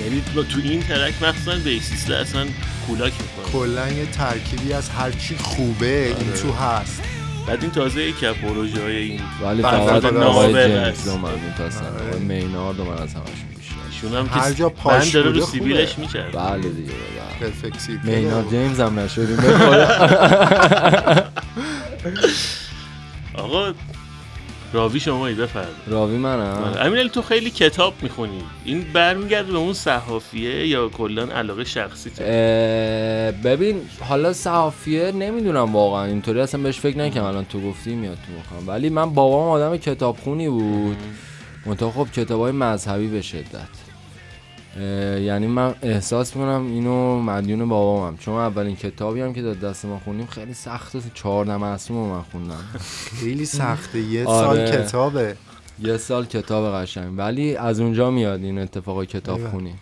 یعنی 0.05 0.23
تو 0.35 0.59
این 0.65 0.83
ترک 0.83 1.15
مخصوصا 1.23 1.57
بیسیست 1.65 2.11
اصلا 2.11 2.47
کولاک 2.87 3.13
می‌کنه. 3.13 3.53
کلا 3.53 3.89
یه 3.89 4.07
ترکیبی 4.07 4.73
از 4.73 4.91
هرچی 4.91 5.37
خوبه 5.37 6.07
این 6.07 6.33
تو 6.43 6.53
هست. 6.53 7.03
بعد 7.47 7.63
این 7.63 7.71
تازه 7.71 8.03
یکی 8.03 8.27
از 8.27 8.35
پروژه 8.35 8.83
های 8.83 8.97
این 8.97 9.21
ولی 9.43 9.63
بله، 9.63 9.73
فقط 9.73 10.05
آقای 10.05 10.47
جیمز 10.47 10.77
است. 10.77 11.09
اومد 11.09 11.29
این 11.29 11.55
تا 11.59 11.65
آقای 11.65 12.21
مینارد 12.21 12.81
اومد 12.81 13.01
از 13.01 13.15
همشون 13.15 13.49
بیشتر 13.57 13.75
ایشون 13.91 14.13
هم 14.13 14.27
هر 14.31 14.49
که 14.51 14.55
جا 14.55 14.69
پاش 14.69 15.15
داره 15.15 15.27
بوده 15.27 15.41
رو 15.41 15.47
سیبیلش. 15.47 15.99
می‌کرد 15.99 16.33
بله 16.37 16.69
دیگه 16.69 16.93
بله 16.93 17.51
پرفکسی 17.51 17.99
مینارد 18.05 18.51
جیمز 18.51 18.81
هم 18.81 18.99
نشدیم. 18.99 19.39
آقا 23.45 23.73
راوی 24.75 25.01
شمایی 25.01 25.35
بفرد 25.35 25.75
راوی 25.87 26.17
منم. 26.17 26.75
امین 26.81 27.09
تو 27.09 27.23
خیلی 27.23 27.51
کتاب 27.51 27.95
می‌خونی. 28.03 28.43
این 28.65 28.87
برمیگرده 28.93 29.53
به 29.53 29.59
اون 29.59 29.73
صحافیه 29.73 30.67
یا 30.67 30.89
کلا 30.89 31.23
علاقه 31.23 31.65
شخصی 31.65 32.11
تو؟ 32.11 32.23
ببین 33.49 33.81
حالا 34.01 34.33
صحافیه 34.33 35.13
نمی‌دونم 35.13 35.73
واقعا. 35.73 36.05
اینطوری 36.05 36.41
اصلا 36.41 36.63
بهش 36.63 36.79
فکر 36.79 36.99
نکنم 36.99 37.25
الان 37.25 37.45
تو 37.45 37.61
گفتی 37.61 37.95
میاد 37.95 38.17
تو 38.17 38.57
مخم 38.57 38.69
ولی 38.69 38.89
من 38.89 39.11
بابام 39.11 39.49
آدم 39.49 39.77
کتابخونی 39.77 40.49
بود. 40.49 40.97
منتها 41.67 41.91
خب 41.91 42.09
کتاب 42.13 42.41
های 42.41 42.53
مذهبی 42.53 43.07
به 43.07 43.23
شدت. 43.23 43.94
یعنی 44.81 45.47
من 45.47 45.75
احساس 45.83 46.37
می‌کنم 46.37 46.67
اینو 46.67 47.21
مدیون 47.21 47.69
بابامم. 47.69 48.17
چون 48.17 48.35
اولین 48.35 48.77
کتابی 48.77 49.21
هم 49.21 49.33
که 49.33 49.43
داد 49.43 49.61
دست 49.61 49.85
ما 49.85 49.99
خوندیم 50.05 50.27
خیلی 50.27 50.55
سخته 50.55 51.01
چهارده 51.15 51.57
معصوم 51.57 51.97
رو 51.97 52.07
من 52.15 52.23
خوندم. 52.23 52.65
خیلی 53.21 53.45
سخته. 53.47 53.99
یه 54.01 54.25
آره. 54.29 54.67
سال 54.67 54.83
کتابه. 54.83 55.37
یه 55.83 55.97
سال 55.97 56.27
کتاب 56.27 56.75
قشنگ. 56.75 57.19
ولی 57.19 57.57
از 57.57 57.81
اونجا 57.81 58.11
میاد 58.11 58.43
این 58.43 58.59
اتفاق 58.59 59.05
کتاب. 59.05 59.51
خونی. 59.51 59.75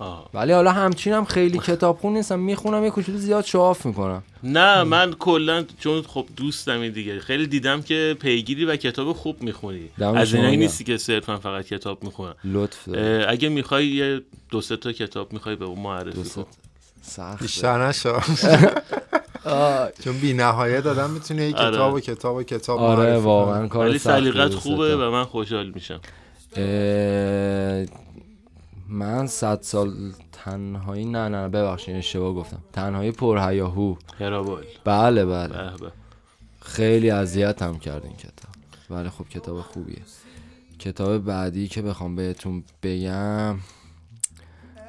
آه. 0.00 0.30
ولی 0.34 0.52
حالا 0.52 0.72
همچین 0.72 1.12
هم 1.12 1.24
خیلی 1.24 1.58
کتاب 1.68 1.98
خون 1.98 2.12
نیستم 2.12 2.38
می‌خونم 2.38 2.84
یه 2.84 2.90
کوچولو 2.90 3.18
زیاد 3.18 3.44
شواف 3.44 3.86
می‌کنم 3.86 4.22
نه 4.42 4.82
من 4.82 5.12
کلا 5.12 5.64
چون 5.78 6.02
خب 6.02 6.26
دوستم 6.36 6.80
این 6.80 6.92
دیگه 6.92 7.20
خیلی 7.20 7.46
دیدم 7.46 7.82
که 7.82 8.16
پیگیری 8.20 8.64
و 8.64 8.76
کتاب 8.76 9.12
خوب 9.12 9.42
می‌خونی 9.42 9.88
از 10.16 10.34
اینایی. 10.34 10.56
نیستی 10.56 10.84
که 10.84 10.96
صرفا 10.96 11.36
فقط 11.36 11.64
کتاب 11.64 12.04
می‌خونن 12.04 12.34
لطف. 12.44 12.88
اگه 13.28 13.48
می‌خوای 13.48 13.86
یه 13.86 14.20
دو 14.50 14.60
سه 14.60 14.76
تا 14.76 14.92
کتاب 14.92 15.32
می‌خوای 15.32 15.56
به 15.56 15.64
اون 15.64 15.78
معرفی 15.78 16.30
کن 16.30 16.46
سخت 17.02 17.42
بیشتر 17.42 17.88
نشو 17.88 18.20
چون 20.04 20.18
بی 20.20 20.32
نهایت 20.32 20.84
دادم 20.84 21.10
می‌تونه 21.10 21.42
یه 21.48 21.56
آره. 21.56 21.70
کتاب 21.76 21.94
و 21.94 22.00
کتاب 22.00 22.36
و 22.36 22.42
کتاب 22.42 22.78
آره 22.80 23.04
معرفی 23.10 23.24
واقعا 23.24 23.58
کنه. 23.58 23.68
کار 23.68 23.88
ولی 23.88 23.98
سلیقت 23.98 24.54
خوبه. 24.54 24.96
و 24.96 25.10
من 25.10 25.24
خوشحال 25.24 25.70
میشم 25.74 26.00
اه، 26.56 27.86
من 28.90 29.26
صد 29.26 29.62
سال 29.62 30.12
تنهایی 30.32 31.04
نه 31.04 31.28
نه 31.28 31.48
ببخشید 31.48 31.96
اشتباه 31.96 32.34
گفتم. 32.34 32.58
تنهایی 32.72 33.12
پرهیاهو 33.12 33.94
هرابال. 34.18 34.64
بله 34.84 35.24
بله. 35.24 35.48
به 35.48 35.76
به. 35.80 35.92
خیلی 36.60 37.10
اذیت 37.10 37.62
هم 37.62 37.78
کرد 37.78 38.04
این 38.04 38.16
کتاب. 38.16 38.54
ولی 38.90 39.08
خب 39.08 39.28
کتاب 39.28 39.60
خوبیه. 39.60 40.02
کتاب 40.78 41.18
بعدی 41.24 41.68
که 41.68 41.82
بخوام 41.82 42.16
بهتون 42.16 42.64
بگم 42.82 43.56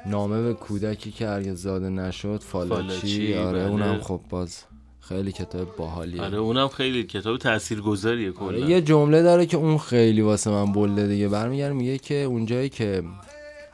نامه 0.06 0.42
به 0.42 0.54
کودکی 0.54 1.12
که 1.12 1.28
هرگز 1.28 1.62
زاده 1.62 1.90
نشد 1.90 2.42
فالاچی, 2.42 2.84
فالاچی، 2.84 3.34
آره 3.34 3.60
بله. 3.60 3.70
اونم 3.70 4.02
خب 4.02 4.22
باز 4.30 4.64
خیلی 5.00 5.32
کتاب 5.32 5.76
باحالیه. 5.76 6.22
آره 6.22 6.38
اونم 6.38 6.68
خیلی 6.68 7.04
کتاب 7.04 7.38
تاثیرگذاریه 7.38 8.28
آره، 8.28 8.38
کلا 8.38 8.70
یه 8.70 8.82
جمله 8.82 9.24
داره 9.24 9.46
که 9.46 9.58
اون 9.58 9.78
خیلی 9.78 10.22
واسه 10.22 10.50
من 10.50 10.72
بلده 10.72 11.08
دیگه. 11.08 11.28
برمیگرد 11.28 11.74
میگه 11.74 11.98
که 11.98 12.16
اونجایی 12.16 12.70
که 12.70 13.04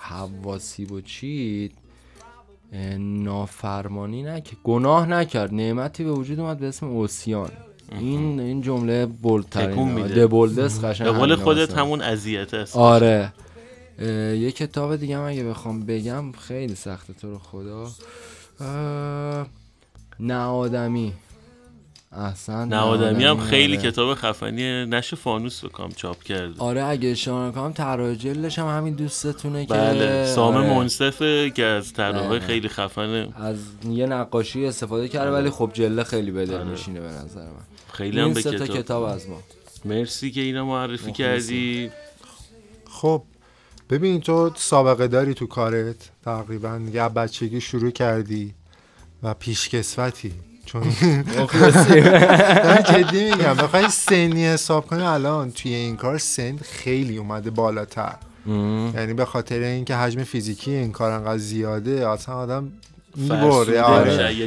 حواسی 0.10 0.86
و 0.86 1.02
چید 1.02 1.72
نافرمانی 2.98 4.24
نکرد. 4.24 4.58
گناه 4.64 5.06
نکرد. 5.10 5.54
نعمتی 5.54 6.04
به 6.04 6.12
وجود 6.12 6.40
اومد 6.40 6.60
به 6.60 6.68
اسم 6.68 6.86
اوسیان. 6.86 7.52
این 7.92 8.40
این 8.40 8.62
جمله 8.62 9.06
بولترین 9.06 9.92
میده. 9.92 10.26
دبولدس 10.26 10.84
قشنگ 10.84 11.08
به 11.08 11.14
قول 11.14 11.36
خودت. 11.36 11.74
همون 11.78 12.02
اذیت 12.02 12.54
است. 12.54 12.76
آره. 12.76 13.34
یه 14.00 14.52
کتاب 14.52 14.96
دیگه 14.96 15.18
اگه 15.18 15.44
بخوام 15.44 15.86
بگم 15.86 16.32
خیلی 16.32 16.76
سخته 16.76 17.14
تو 17.14 17.32
رو 17.32 17.40
خدا. 17.40 17.92
نه 20.20 20.36
آدمی 20.36 21.14
احسن 22.12 22.68
نه 22.68 22.78
آدمی 22.78 23.24
هم 23.24 23.40
خیلی 23.40 23.78
آره. 23.78 23.92
کتاب 23.92 24.16
خفنی 24.16 24.86
نشه 24.86 25.16
فانوس 25.16 25.66
بکنم 25.66 25.92
چاپ 25.92 26.24
کرده 26.24 26.62
آره 26.62 26.84
اگه 26.84 27.10
اشتباه 27.10 27.48
نکنم 27.48 27.74
طراح 27.74 28.14
جلدش 28.14 28.60
هم 28.60 28.78
همین 28.78 28.94
دوستتونه 28.94 29.66
که 29.66 29.74
بله 29.74 30.26
سام 30.26 30.56
آره، 30.56 30.74
منصفه 30.74 31.50
که 31.50 31.64
از 31.64 31.94
طراحای 31.94 32.40
نه. 32.40 32.46
خیلی 32.46 32.70
خفنه. 32.70 33.30
از 33.36 33.58
یه 33.90 34.06
نقاشی 34.06 34.66
استفاده 34.66 35.08
کرده 35.08 35.32
ولی 35.32 35.50
خب 35.50 35.72
جله 35.74 36.04
خیلی 36.04 36.32
به 36.32 36.46
دل 36.46 36.64
میشینه 36.64 37.00
به 37.00 37.08
نظر 37.08 37.46
من. 37.46 37.66
خیلی 37.94 38.20
هم 38.20 38.34
به 38.34 38.42
کتاب. 38.42 38.68
کتاب 38.68 39.04
از 39.04 39.30
ما. 39.30 39.38
مرسی 39.86 40.32
که 40.32 40.42
اینا 40.42 40.66
معرفی 40.66 41.12
کردی. 41.12 41.92
خب 42.90 43.24
ببین 43.90 44.22
تو 44.22 44.52
سابقه 44.56 45.08
داری 45.08 45.34
تو 45.34 45.48
کارت 45.48 46.10
تقریبا 46.26 46.70
از 46.70 47.14
بچگی 47.14 47.62
شروع 47.62 47.92
کردی 47.92 48.54
و 49.24 49.34
پیشکسوتی. 49.34 50.34
چون 50.68 50.82
دارم 52.64 52.82
جدی 52.82 53.24
میگم 53.24 53.54
بخوای 53.54 53.90
سنی 53.90 54.46
حساب 54.46 54.88
کنی 54.88 55.04
الان 55.04 55.52
توی 55.52 55.74
این 55.74 55.96
کار 55.96 56.18
سن 56.18 56.58
خیلی 56.58 57.18
اومده 57.18 57.50
بالاتر. 57.50 58.16
یعنی 58.96 59.14
به 59.14 59.26
خاطر 59.26 59.60
اینکه 59.60 59.96
حجم 59.96 60.24
فیزیکی 60.24 60.72
این 60.72 60.92
کار 60.92 61.12
انقدر 61.12 61.38
زیاده 61.38 62.10
اصلا 62.10 62.36
آدم 62.36 62.72
می‌بره 63.16 63.82
آره. 63.82 64.38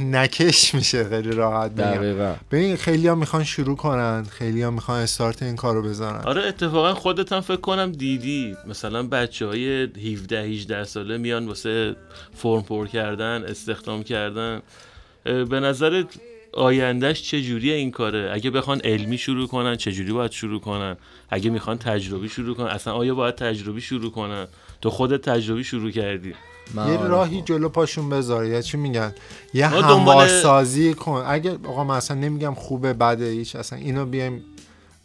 نکش 0.00 0.74
میشه 0.74 1.04
خیلی 1.08 1.30
راحت 1.30 1.70
بگم 1.70 2.34
ببین 2.50 2.76
خیلی 2.76 3.08
ها 3.08 3.14
می‌خوان 3.14 3.44
شروع 3.44 3.76
کنن 3.76 4.24
خیلی 4.30 4.62
ها 4.62 4.70
می‌خوان 4.70 5.00
استارت 5.00 5.42
این 5.42 5.56
کارو 5.56 5.82
بزنن. 5.82 6.20
آره 6.24 6.42
اتفاقا 6.42 6.94
خودت 6.94 7.32
هم 7.32 7.40
فکر 7.40 7.60
کنم 7.60 7.92
دیدی. 7.92 8.56
مثلا 8.68 9.02
بچه 9.02 9.46
های 9.46 9.82
17 9.82 10.40
18 10.42 10.84
ساله 10.84 11.18
میان 11.18 11.46
واسه 11.48 11.96
فرم 12.34 12.62
پر 12.62 12.86
کردن 12.86 13.44
استخدام 13.48 14.02
کردن. 14.02 14.60
به 15.24 15.60
نظرت 15.60 16.06
آیندهش 16.52 17.22
چجوریه 17.22 17.74
این 17.74 17.90
کاره؟ 17.90 18.30
اگه 18.32 18.50
بخوان 18.50 18.80
علمی 18.80 19.18
شروع 19.18 19.46
کنن 19.46 19.76
چجوری 19.76 20.12
باید 20.12 20.30
شروع 20.30 20.60
کنن؟ 20.60 20.96
اگه 21.30 21.50
می‌خوان 21.50 21.78
تجربی 21.78 22.28
شروع 22.28 22.54
کنن 22.54 22.66
اصلا 22.66 22.92
آیا 22.92 23.14
باید 23.14 23.34
تجربی 23.34 23.80
شروع 23.80 24.10
کنن؟ 24.10 24.46
تو 24.80 24.90
خودت 24.90 25.20
تجربی 25.20 25.64
شروع 25.64 25.90
کردی. 25.90 26.34
یه 26.76 26.82
آره 26.82 27.08
راهی 27.08 27.40
خب. 27.40 27.44
جلو 27.44 27.68
پاشون 27.68 28.10
بذار 28.10 28.46
یا 28.46 28.62
چی 28.62 28.76
میگن؟ 28.76 29.14
یه 29.54 29.66
هموارسازی 29.66 30.94
کن. 30.94 31.24
اگه 31.26 31.58
آقا 31.64 31.84
من 31.84 31.94
اصلا 31.94 32.16
نمیگم 32.16 32.54
خوبه 32.54 32.92
بده 32.92 33.30
هیچ 33.30 33.56
اصلا 33.56 33.78
اینو 33.78 34.06
بیایم 34.06 34.44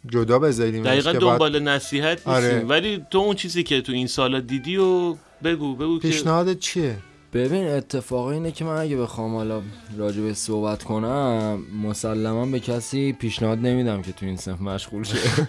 جدا 0.08 0.38
بذاریم. 0.38 0.82
دقیقا 0.82 1.12
دنبال 1.12 1.62
نصیحت 1.62 2.28
نیستیم 2.28 2.32
آره. 2.32 2.64
ولی 2.64 3.04
تو 3.10 3.18
اون 3.18 3.36
چیزی 3.36 3.62
که 3.62 3.80
تو 3.80 3.92
این 3.92 4.06
سالا 4.06 4.40
دیدی 4.40 4.76
و 4.76 5.16
بگو 5.44 5.76
بگو 5.76 5.98
که 5.98 6.08
پیشنهادت 6.08 6.58
چیه؟ 6.58 6.96
ببین 7.32 7.66
اتفاق 7.68 8.26
اینه 8.26 8.52
که 8.52 8.64
من 8.64 8.76
اگه 8.76 8.96
بخوام 8.96 9.34
حالا 9.34 9.62
راجع 9.96 10.22
به 10.22 10.34
صحبت 10.34 10.82
کنم 10.82 11.62
مسلما 11.82 12.46
به 12.46 12.60
کسی 12.60 13.12
پیشنهاد 13.12 13.58
نمیدم 13.58 14.02
که 14.02 14.12
تو 14.12 14.26
این 14.26 14.36
صنف 14.36 14.60
مشغول 14.60 15.04
شه. 15.04 15.16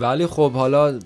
ولی 0.00 0.26
خب 0.26 0.52
حالا 0.52 0.98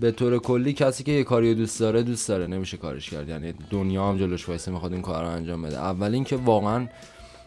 به 0.00 0.10
طور 0.12 0.38
کلی 0.38 0.72
کسی 0.72 1.04
که 1.04 1.12
یه 1.12 1.24
کاری 1.24 1.54
دوست 1.54 1.80
داره 1.80 2.02
دوست 2.02 2.28
داره 2.28 2.46
نمیشه 2.46 2.76
کارش 2.76 3.10
کرد. 3.10 3.28
یعنی 3.28 3.54
دنیا 3.70 4.08
هم 4.08 4.18
جلوش 4.18 4.48
وایسه 4.48 4.70
می‌خواد 4.70 4.92
این 4.92 5.02
کار 5.02 5.24
رو 5.24 5.30
انجام 5.30 5.62
بده. 5.62 5.78
اول 5.78 6.14
اینکه 6.14 6.36
واقعا 6.36 6.86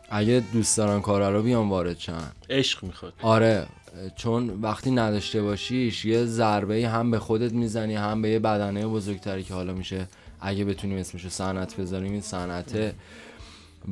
اگه 0.09 0.43
دوست 0.53 0.77
دارن 0.77 1.01
کار 1.01 1.31
رو 1.31 1.43
بیان 1.43 1.69
وارد 1.69 1.99
شن. 1.99 2.31
عشق 2.49 2.83
می‌خواد. 2.83 3.13
آره. 3.21 3.67
چون 4.15 4.59
وقتی 4.61 4.91
نداشته 4.91 5.41
باشیش 5.41 6.05
یه 6.05 6.25
ضربه 6.25 6.87
هم 6.89 7.11
به 7.11 7.19
خودت 7.19 7.53
می‌زنی 7.53 7.95
هم 7.95 8.21
به 8.21 8.29
یه 8.29 8.39
بدنه 8.39 8.87
بزرگتری 8.87 9.43
که 9.43 9.53
حالا 9.53 9.73
میشه 9.73 10.07
اگه 10.41 10.65
بتونیم 10.65 10.97
اسمشو 10.97 11.29
صنعت 11.29 11.75
بذاریم 11.75 12.11
این 12.11 12.21
صنعته 12.21 12.93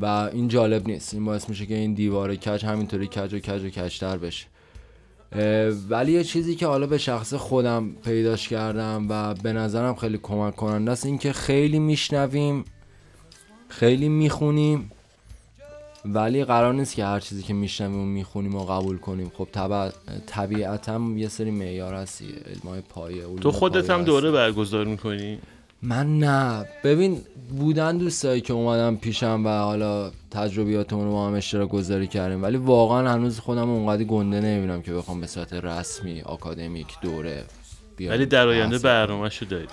و 0.01 0.05
این 0.05 0.47
جالب 0.47 0.87
نیست. 0.87 1.13
این 1.13 1.25
باعث 1.25 1.49
میشه 1.49 1.65
که 1.65 1.75
این 1.75 1.93
دیوار 1.93 2.35
کج 2.35 2.65
همینطوری 2.65 3.07
کج 3.07 3.33
و 3.33 3.39
کج 3.39 3.63
و 3.63 3.69
کجتر 3.69 4.17
بشه. 4.17 4.45
ولی 5.89 6.11
یه 6.11 6.23
چیزی 6.23 6.55
که 6.55 6.67
حالا 6.67 6.87
به 6.87 6.97
شخص 6.97 7.33
خودم 7.33 7.91
پیداش 8.05 8.47
کردم 8.47 9.05
و 9.09 9.33
به 9.33 9.53
نظرم 9.53 9.95
خیلی 9.95 10.17
کمک 10.23 10.55
کننده 10.55 10.91
است 10.91 11.05
این 11.05 11.17
که 11.17 11.33
خیلی 11.33 11.79
میشنویم 11.79 12.65
خیلی 13.69 14.09
می‌خونیم 14.09 14.91
ولی 16.13 16.45
قرار 16.45 16.73
نیست 16.73 16.95
که 16.95 17.05
هر 17.05 17.19
چیزی 17.19 17.43
که 17.43 17.53
میشنویم 17.53 18.01
و 18.01 18.05
می‌خونیم 18.05 18.55
و 18.55 18.65
قبول 18.65 18.97
کنیم. 18.97 19.31
خب 19.37 19.47
طبع... 19.51 19.89
طبیعتا 20.25 21.01
یه 21.15 21.27
سری 21.27 21.51
معیار 21.51 21.93
هستی. 21.93 22.25
علمای 22.25 22.81
پایه 22.81 23.23
تو 23.41 23.51
خودت 23.51 23.89
هم. 23.89 24.03
دوره 24.03 24.31
برگزار 24.31 24.85
می‌کنی؟ 24.85 25.39
من 25.81 26.19
نه. 26.19 26.65
ببین 26.83 27.21
بودن 27.57 27.97
دوستایی 27.97 28.41
که 28.41 28.53
اومدم 28.53 28.95
پیشم 28.95 29.41
و 29.45 29.49
حالا 29.49 30.11
تجربیاتمون 30.31 31.05
رو 31.05 31.11
با 31.11 31.27
هم 31.27 31.33
اشتراک 31.33 31.69
گذاری 31.69 32.07
کردیم. 32.07 32.43
ولی 32.43 32.57
واقعا 32.57 33.09
هنوز 33.09 33.39
خودم 33.39 33.69
اونقدی 33.69 34.05
گنده 34.05 34.41
نمی‌بینم 34.41 34.81
که 34.81 34.93
بخوام 34.93 35.21
به 35.21 35.27
صورت 35.27 35.53
رسمی 35.53 36.21
آکادمیک 36.21 36.87
دوره 37.01 37.43
بیام. 37.97 38.13
ولی 38.13 38.25
در 38.25 38.47
آینده 38.47 38.77
برنامه‌شو 38.77 39.45
داری 39.45 39.67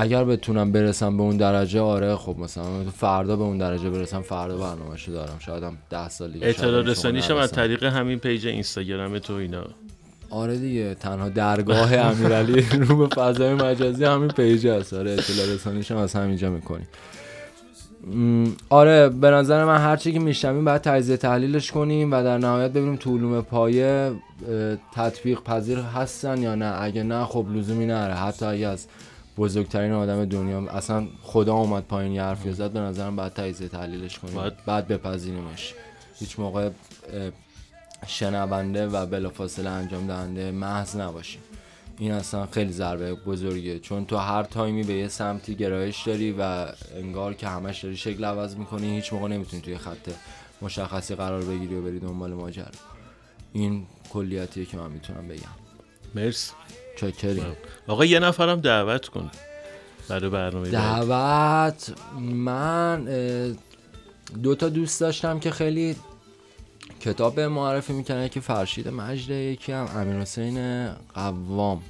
اگر 0.00 0.24
بتونم 0.24 0.72
برسم 0.72 1.16
به 1.16 1.22
اون 1.22 1.36
درجه 1.36 1.80
آره 1.80 2.16
خب 2.16 2.38
مثلا 2.38 2.64
فردا 2.96 3.36
به 3.36 3.42
اون 3.42 3.58
درجه 3.58 3.90
برسم 3.90 4.20
فردا 4.20 4.56
برنامه‌شو 4.56 5.12
دارم. 5.12 5.36
شاید 5.38 5.62
هم 5.62 5.78
10 5.90 6.08
سال 6.08 6.32
دیگه 6.32 6.46
اطلاع 6.46 6.82
رسانیش 6.82 7.30
از. 7.30 7.52
طریق 7.52 7.84
همین 7.84 8.18
page 8.18 8.46
اینستاگرام 8.46 9.18
تو 9.18 9.32
اینا. 9.32 9.64
آره 10.30 10.58
دیگه 10.58 10.94
تنها 10.94 11.28
درگاه 11.28 11.94
امیرعلی 12.10 12.60
رو 12.60 12.96
به 12.96 13.14
فضای 13.14 13.54
مجازی 13.54 14.04
همین 14.04 14.28
page 14.28 14.66
هست. 14.66 14.94
آره 14.94 15.10
اطلاع 15.10 15.46
رسانیش 15.54 15.90
هم 15.90 15.96
از 15.96 16.14
همینجا 16.14 16.50
می‌کنیم. 16.50 16.88
آره 18.68 19.08
به 19.08 19.30
نظر 19.30 19.64
من 19.64 19.78
هرچی 19.78 20.12
که 20.12 20.18
میشنویم 20.18 20.64
باید 20.64 20.80
تجزیه 20.80 21.16
تحلیلش 21.16 21.72
کنیم 21.72 22.12
و 22.12 22.22
در 22.22 22.38
نهایت 22.38 22.70
ببینیم 22.70 22.96
تو 22.96 23.16
علوم 23.16 23.40
پایه 23.40 24.12
تطبیق 24.94 25.40
پذیر 25.40 25.78
هستن 25.78 26.42
یا 26.42 26.54
نه. 26.54 26.82
اگه 26.82 27.02
نه 27.02 27.24
خب 27.24 27.46
لزومی 27.54 27.86
نداره 27.86 28.14
حتی 28.14 28.46
اگه 28.46 28.66
از 28.66 28.86
بزرگترین 29.36 29.92
آدم 29.92 30.24
دنیا. 30.24 30.58
اصلا 30.70 31.06
خدا 31.22 31.54
اومد 31.54 31.82
پایین 31.82 32.12
یه 32.12 32.22
حرفی 32.22 32.52
زد. 32.52 32.70
به 32.70 32.80
نظرم 32.80 33.16
باید 33.16 33.32
تجزیه 33.32 33.68
تحلیلش 33.68 34.18
کنیم. 34.18 34.34
باید- 34.34 34.64
بعد 34.66 34.88
بپذیریمش. 34.88 35.74
هیچ 36.18 36.38
موقع 36.38 36.70
شنونده 38.06 38.86
و 38.86 39.06
بلافاصله 39.06 39.70
انجام 39.70 40.06
دهنده 40.06 40.50
محض 40.50 40.96
نباشیم. 40.96 41.40
این 41.98 42.12
اصلا 42.12 42.46
خیلی 42.46 42.72
ضربه 42.72 43.14
بزرگه 43.14 43.78
چون 43.78 44.06
تو 44.06 44.16
هر 44.16 44.42
تایمی 44.42 44.82
به 44.82 44.92
یه 44.92 45.08
سمتی 45.08 45.54
گرایش 45.54 46.02
داری 46.02 46.34
و 46.38 46.66
انگار 46.96 47.34
که 47.34 47.48
همش 47.48 47.84
داری 47.84 47.96
شکل 47.96 48.24
عوض 48.24 48.56
می‌کنی 48.56 48.96
هیچ 48.96 49.12
موقع 49.12 49.28
نمی‌تونی 49.28 49.62
توی 49.62 49.78
خط 49.78 50.10
مشخصی 50.62 51.14
قرار 51.14 51.44
بگیری 51.44 51.74
و 51.74 51.82
بری 51.82 51.98
دنبال 51.98 52.34
ماجرا. 52.34 52.66
این 53.52 53.86
کلیاتیه 54.12 54.64
که 54.64 54.76
من 54.76 54.90
می‌تونم 54.90 55.28
بگم. 55.28 55.40
مرسی. 56.14 56.52
چاکریم 56.96 57.56
آقا 57.86 58.04
یه 58.04 58.18
نفرم 58.18 58.60
دعوت 58.60 59.08
کن. 59.08 59.30
برای 60.08 60.30
برنامه. 60.30 60.70
دعوت؟ 60.70 61.94
من 62.20 63.04
دو 64.42 64.54
تا 64.54 64.68
دوست 64.68 65.00
داشتم 65.00 65.38
که 65.38 65.50
خیلی 65.50 65.96
کتاب 67.00 67.34
به 67.34 67.48
معرفی 67.48 67.92
می‌کنه 67.92 68.24
یکی 68.24 68.40
فرشید 68.40 68.88
مجده 68.88 69.34
یکی 69.34 69.72
هم 69.72 69.88
امیر 69.96 70.16
حسین 70.20 70.88
قوام 71.14 71.82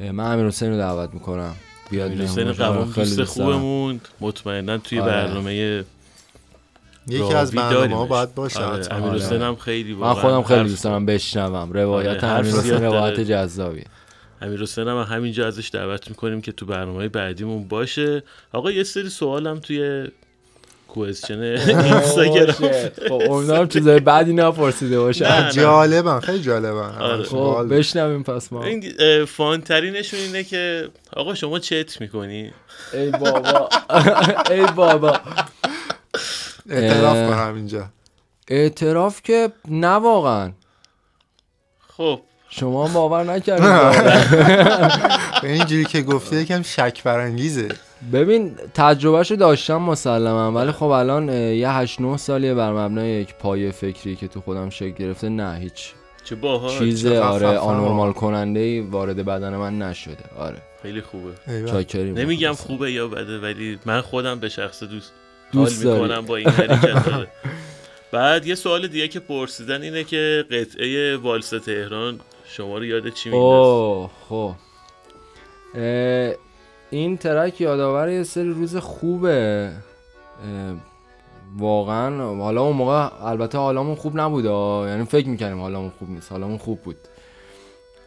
من 0.00 0.32
امیر 0.32 0.46
حسین 0.46 0.70
رو 0.70 0.76
دعوت 0.76 1.14
می‌کنم. 1.14 1.54
بیاد 1.90 2.10
امیر 2.12 2.22
حسین 2.22 2.52
قوام 2.52 2.92
دوست. 2.92 3.24
خوبمون. 3.24 4.00
مطمئنا 4.20 4.78
توی 4.78 4.98
آره. 4.98 5.12
برنامه 5.12 5.84
یکی 7.08 7.34
از 7.34 7.52
برنامه 7.52 7.96
ها. 7.96 8.06
باید 8.06 8.34
باشه 8.34 8.64
آره،. 8.64 8.94
امیر 8.94 9.08
آره. 9.08 9.18
حسین 9.18 9.42
هم 9.42 9.56
خیلی 9.56 9.94
من 9.94 10.14
خودم 10.14 10.42
خیلی 10.42 10.68
دوست 10.68 10.84
دارم 10.84 11.06
بشنوم 11.06 11.72
روایت 11.72 12.24
آره، 12.24 12.34
امیر 12.34 12.52
حسین 12.52 12.82
روایت 12.82 13.14
داره. 13.14 13.24
جذابیه 13.24 13.84
امیر 14.42 14.62
حسین 14.62 14.88
هم 14.88 14.96
همینجا 14.96 15.46
ازش 15.46 15.70
دعوت 15.72 16.08
می‌کنیم 16.08 16.40
که 16.40 16.52
تو 16.52 16.66
برنامه 16.66 17.08
بعدیمون 17.08 17.68
باشه 17.68 18.22
آقا 18.52 18.70
یه 18.70 18.82
سری 18.84 19.08
سوالم 19.08 19.58
توی 19.58 20.08
کوئسچن 20.88 21.40
اینستاگرام 21.84 22.52
خب 23.08 23.12
امیدوارم 23.12 23.68
چیزای 23.68 24.00
بعدی 24.00 24.32
نپرسیده 24.32 25.00
باشه. 25.00 25.50
جالبن 25.52 26.20
خیلی 26.20 26.50
آره. 26.50 26.84
همش 26.92 27.26
خب. 27.26 27.66
بشنویم 27.70 28.22
پس 28.22 28.52
ما 28.52 28.64
این 28.64 28.92
اه، 28.98 29.24
فانترینشون 29.24 30.20
اینه 30.20 30.44
که 30.44 30.88
آقا 31.16 31.34
شما 31.34 31.58
چت 31.58 32.00
می‌کنی 32.00 32.50
ای 32.92 33.10
بابا 33.10 33.68
ای 34.50 34.66
بابا 34.76 35.20
اعتراف. 36.70 37.16
کنم 37.30 37.54
اینجا. 37.54 37.88
اعتراف 38.48 39.22
که 39.22 39.52
نه 39.68 39.88
واقعا. 39.88 40.52
خب. 41.96 42.20
شما 42.48 42.86
هم 42.86 42.92
باور 42.94 43.24
نکردید. 43.24 44.02
به 45.42 45.48
اینجوری 45.52 45.84
که 45.84 46.02
گفته 46.02 46.36
یکم 46.36 46.62
شک 46.62 47.02
برانگیزه. 47.02 47.68
ببین 48.12 48.54
تجربهشو 48.74 49.34
داشتم 49.34 49.76
مسلما 49.76 50.52
ولی 50.52 50.72
خب 50.72 50.82
الان 50.86 51.28
یه 51.28 51.70
8 51.70 52.00
9 52.00 52.16
سالیه 52.16 52.54
بر 52.54 52.72
مبنای 52.72 53.08
یک 53.10 53.34
پایه 53.34 53.70
فکری 53.70 54.16
که 54.16 54.28
تو 54.28 54.40
خودم 54.40 54.70
شکل 54.70 54.90
گرفته 54.90 55.28
نه 55.28 55.58
هیچ 55.58 55.92
چه 56.24 56.34
باحال. 56.34 56.78
چیز 56.78 57.06
آره 57.06 57.58
آنورمال 57.58 58.12
کننده 58.12 58.60
ای 58.60 58.80
وارد 58.80 59.16
بدن 59.24 59.56
من 59.56 59.78
نشده. 59.78 60.24
آره. 60.38 60.62
خیلی 60.82 61.00
خوبه. 61.00 61.32
نمیگم 62.02 62.52
خوبه 62.52 62.92
یا 62.92 63.08
بده 63.08 63.38
ولی 63.38 63.78
من 63.84 64.00
خودم 64.00 64.40
به 64.40 64.48
شخص 64.48 64.82
دوست 64.82 65.12
دوست 65.52 65.84
داری. 65.84 66.02
می‌کنم 66.02 66.26
با 66.26 66.36
این 66.36 66.50
بعد 68.12 68.46
یه 68.46 68.54
سوال 68.54 68.86
دیگه 68.86 69.08
که 69.08 69.20
پرسیدن 69.20 69.82
اینه 69.82 70.04
که 70.04 70.44
قطعه 70.50 71.16
والس 71.16 71.50
تهران 71.50 72.20
شما 72.44 72.78
رو 72.78 72.84
یاد 72.84 73.08
چی 73.08 73.30
میندازه؟ 73.30 73.68
اوه 73.68 74.10
خب. 74.28 74.54
این 76.90 77.16
ترک 77.16 77.60
یادآور 77.60 78.08
یه 78.08 78.22
سری 78.22 78.50
روز 78.50 78.76
خوبه. 78.76 79.72
واقعا 81.56 82.34
حالا 82.36 82.62
اون 82.62 82.76
موقع 82.76 83.08
البته 83.24 83.58
حالامون 83.58 83.94
خوب 83.94 84.20
نبود. 84.20 84.44
یعنی 84.88 85.04
فکر 85.04 85.28
می‌کنیم 85.28 85.60
حالامون 85.60 85.92
خوب 85.98 86.10
نیست 86.10 86.32
حالامون 86.32 86.58
خوب 86.58 86.82
بود. 86.82 86.96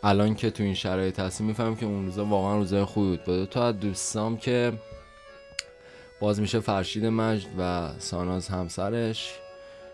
الان 0.04 0.36
که 0.36 0.50
تو 0.50 0.64
این 0.64 0.74
شرایط 0.74 1.20
هستیم 1.20 1.48
می‌فهمم 1.48 1.76
که 1.76 1.86
اون 1.86 2.06
روزا 2.06 2.26
واقعا 2.26 2.58
روزای 2.58 2.84
خوبی 2.84 3.10
بود. 3.10 3.26
با 3.26 3.36
دو 3.36 3.46
تا 3.46 3.68
از 3.68 3.80
دوستام 3.80 4.38
که 4.38 4.74
باز 6.20 6.42
میشه 6.42 6.60
فرشید 6.60 7.06
مجد 7.06 7.48
و 7.60 7.90
ساناز 8.00 8.48
همسرش. 8.48 9.34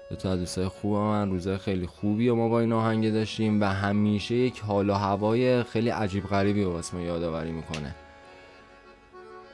دو 0.10 0.16
تا 0.16 0.32
از 0.32 0.40
دوستای 0.40 0.68
خوب 0.68 0.94
من 0.96 1.32
روزای 1.32 1.58
خیلی 1.58 1.88
خوبی 1.88 2.30
و 2.30 2.36
ما 2.36 2.50
با 2.50 2.60
این 2.60 2.74
آهنگ 2.74 3.14
داشتیم 3.14 3.62
و 3.62 3.66
همیشه 3.66 4.36
یک 4.36 4.60
حال 4.60 4.90
و 4.90 4.94
هوای 4.94 5.64
خیلی 5.64 5.90
عجیب 5.90 6.28
غریبی 6.28 6.64
واسه 6.64 6.96
ما 6.96 7.02
یادآوری 7.02 7.52
می‌کنه. 7.52 7.96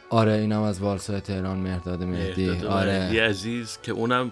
آره 0.10 0.32
اینم 0.32 0.62
از 0.62 0.80
والسای 0.80 1.19
تهران 1.19 1.58
مهرداد 1.58 2.03
مهدی. 2.03 2.49
مهرداد 2.49 2.71
آره. 2.71 2.99
مهدی 2.99 3.19
عزیز 3.19 3.80
که 3.84 3.91
اونم 3.91 4.32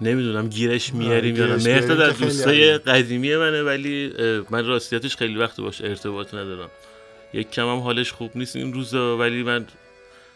نمی‌دونم 0.00 0.48
گیرش 0.48 0.94
میاریم 0.94 1.36
یا 1.36 1.46
نه. 1.46 1.64
مهرداد 1.64 2.00
از 2.00 2.18
دوستای. 2.18 2.78
قدیمی 2.78 3.36
منه 3.36 3.62
ولی 3.62 4.12
من 4.50 4.66
راستیتش 4.66 5.16
خیلی 5.16 5.36
وقت 5.36 5.60
باش 5.60 5.80
ارتباط 5.80 6.34
ندارم. 6.34 6.68
یک 7.32 7.50
کم 7.50 7.68
هم 7.68 7.78
حالش 7.78 8.12
خوب 8.12 8.30
نیست 8.34 8.56
این 8.56 8.72
روزا 8.72 9.16
ولی 9.18 9.42
من 9.42 9.66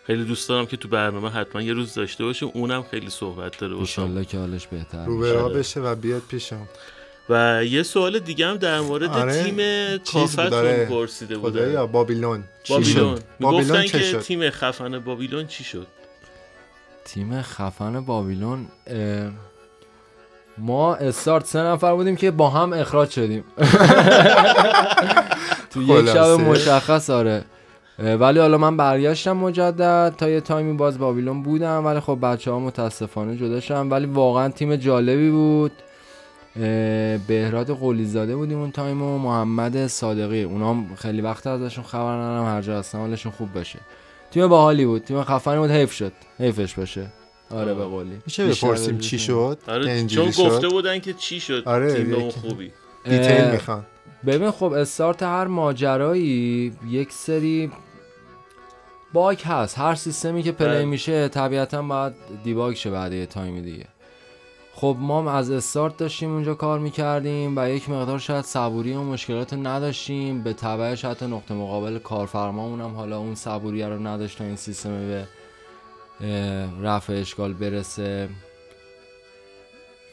خیلی 0.06 0.24
دوست 0.24 0.48
دارم 0.48 0.66
که 0.66 0.76
تو 0.76 0.88
برنامه 0.88 1.30
حتما 1.30 1.62
یه 1.62 1.72
روز 1.72 1.94
داشته 1.94 2.24
باشه 2.24 2.46
اونم 2.46 2.82
خیلی 2.82 3.10
صحبت 3.10 3.58
داره. 3.58 3.76
ایشالله 3.76 4.24
که 4.24 4.38
حالش 4.38 4.66
بهتر 4.66 5.06
رو 5.06 5.18
بشه. 5.18 5.32
به 5.32 5.38
راه 5.38 5.52
بشه 5.52 5.80
و 5.80 5.94
بیاد 5.94 6.22
پیشم 6.28 6.68
و 7.28 7.64
یه 7.64 7.82
سوال 7.82 8.18
دیگه 8.18 8.46
هم 8.46 8.56
در 8.56 8.80
مورد 8.80 9.10
آره، 9.10 9.42
تیم 9.42 9.56
کافتون 10.12 10.52
آره. 10.52 10.86
پرسیده 10.86 11.38
بوده 11.38 11.86
بابیلون 11.86 12.44
چی 12.62 12.72
بابیلون 12.72 13.16
شد؟ 13.16 13.22
می‌گفتن 13.38 13.56
بابیلون 13.68 13.82
چه 13.82 13.98
که 13.98 14.04
شد 14.04 14.20
تیم 14.20 14.50
خفن 14.50 14.98
بابیلون 14.98 15.46
چی 15.46 15.64
شد 15.64 15.86
تیم 17.04 17.42
خفن 17.42 18.00
بابیلون 18.00 18.66
اه، 18.86 19.30
ما 20.58 20.94
استارت 20.94 21.46
سه 21.46 21.58
نفر 21.58 21.94
بودیم 21.94 22.16
که 22.16 22.30
با 22.30 22.50
هم 22.50 22.72
اخراج 22.72 23.10
شدیم 23.10 23.44
تو 25.70 25.82
یک 25.82 26.06
شب. 26.06 26.26
مشخص 26.26 27.10
آره 27.10 27.44
ولی 27.98 28.38
حالا 28.38 28.58
من 28.58 28.76
برگشتم 28.76 29.32
مجدد. 29.32 30.14
تا 30.18 30.28
یه 30.28 30.40
تایمی 30.40 30.76
باز 30.76 30.98
بابیلون 30.98 31.42
بودم 31.42 31.86
ولی 31.86 32.00
خب 32.00 32.18
بچه 32.22 32.50
ها 32.50 32.58
متاسفانه 32.58 33.36
جدا 33.36 33.60
شدن. 33.60 33.88
ولی 33.88 34.06
واقعا 34.06 34.48
تیم 34.48 34.76
جالبی 34.76 35.30
بود. 35.30 35.72
بهراد 37.26 37.70
قلیزاده 37.70 38.36
بودیم 38.36 38.58
اون 38.58 38.70
تایم 38.70 39.02
و 39.02 39.18
محمد 39.18 39.86
صادقی. 39.86 40.42
اونام 40.42 40.94
خیلی 40.94 41.20
وقت 41.20 41.46
ازشون 41.46 41.84
خبر 41.84 42.16
ندارم 42.16 42.44
هر 42.44 42.62
جا 42.62 42.78
هستن 42.78 42.98
حالشون 42.98 43.32
خوب 43.32 43.58
بشه 43.58 43.78
تیم 44.30 44.48
باحالی 44.48 44.86
بود. 44.86 45.04
تیم 45.04 45.22
خفنی 45.22 45.58
بود 45.58 45.70
حیف 45.70 45.92
شد. 45.92 46.12
حیفش 46.38 46.74
باشه. 46.74 47.06
آره 47.50 47.74
به 47.74 47.84
قولی. 47.84 48.18
میشه 48.26 48.46
بپرسیم 48.46 48.98
چی. 48.98 49.18
شد؟ 49.18 49.58
آره 49.68 49.84
چون 49.84 49.92
اینجوری 49.92 50.28
گفته 50.28 50.60
شد 50.60 50.70
بودن 50.70 50.98
که 50.98 51.12
چی 51.12 51.40
شد. 51.40 51.62
آره، 51.66 51.94
تیم 51.94 52.14
اون 52.14 52.30
خوبی. 52.30 52.72
detail 53.04 53.50
می‌خوان. 53.50 53.84
ببین 54.26 54.50
خب 54.50 54.72
استارت 54.72 55.22
هر 55.22 55.46
ماجرایی 55.46 56.72
یک 56.88 57.12
سری 57.12 57.70
bug 59.12 59.40
هست. 59.40 59.78
هر 59.78 59.94
سیستمی 59.94 60.42
که 60.42 60.52
play 60.52 60.68
بله. 60.68 60.84
میشه 60.84 61.28
طبیعتا 61.28 61.82
باید 61.82 62.12
debug 62.44 62.74
شه 62.74 62.90
بعد 62.90 63.12
یه 63.12 63.26
تایمی 63.26 63.62
دیگه. 63.62 63.86
خب 64.74 64.96
ما 65.00 65.32
از 65.32 65.50
استارت 65.50 65.96
داشتیم 65.96 66.32
اونجا 66.32 66.54
کار 66.54 66.78
می‌کردیم 66.78 67.58
و 67.58 67.70
یک 67.70 67.90
مقدار 67.90 68.18
شاید 68.18 68.44
صبوری 68.44 68.94
و 68.94 69.02
مشکلات 69.02 69.52
رو 69.52 69.66
نداشتیم. 69.66 70.42
به 70.42 70.52
تبعش 70.52 71.04
حتی 71.04 71.26
نقطه 71.26 71.54
مقابل 71.54 71.98
کارفرمامون 71.98 72.80
هم 72.80 72.94
حالا 72.94 73.18
اون 73.18 73.34
صبوری 73.34 73.82
رو 73.82 74.06
نداشت 74.06 74.38
تا 74.38 74.44
این 74.44 74.56
سیستم 74.56 74.90
به 74.90 75.26
رفع 76.82 77.12
اشکال 77.12 77.52
برسه. 77.52 78.28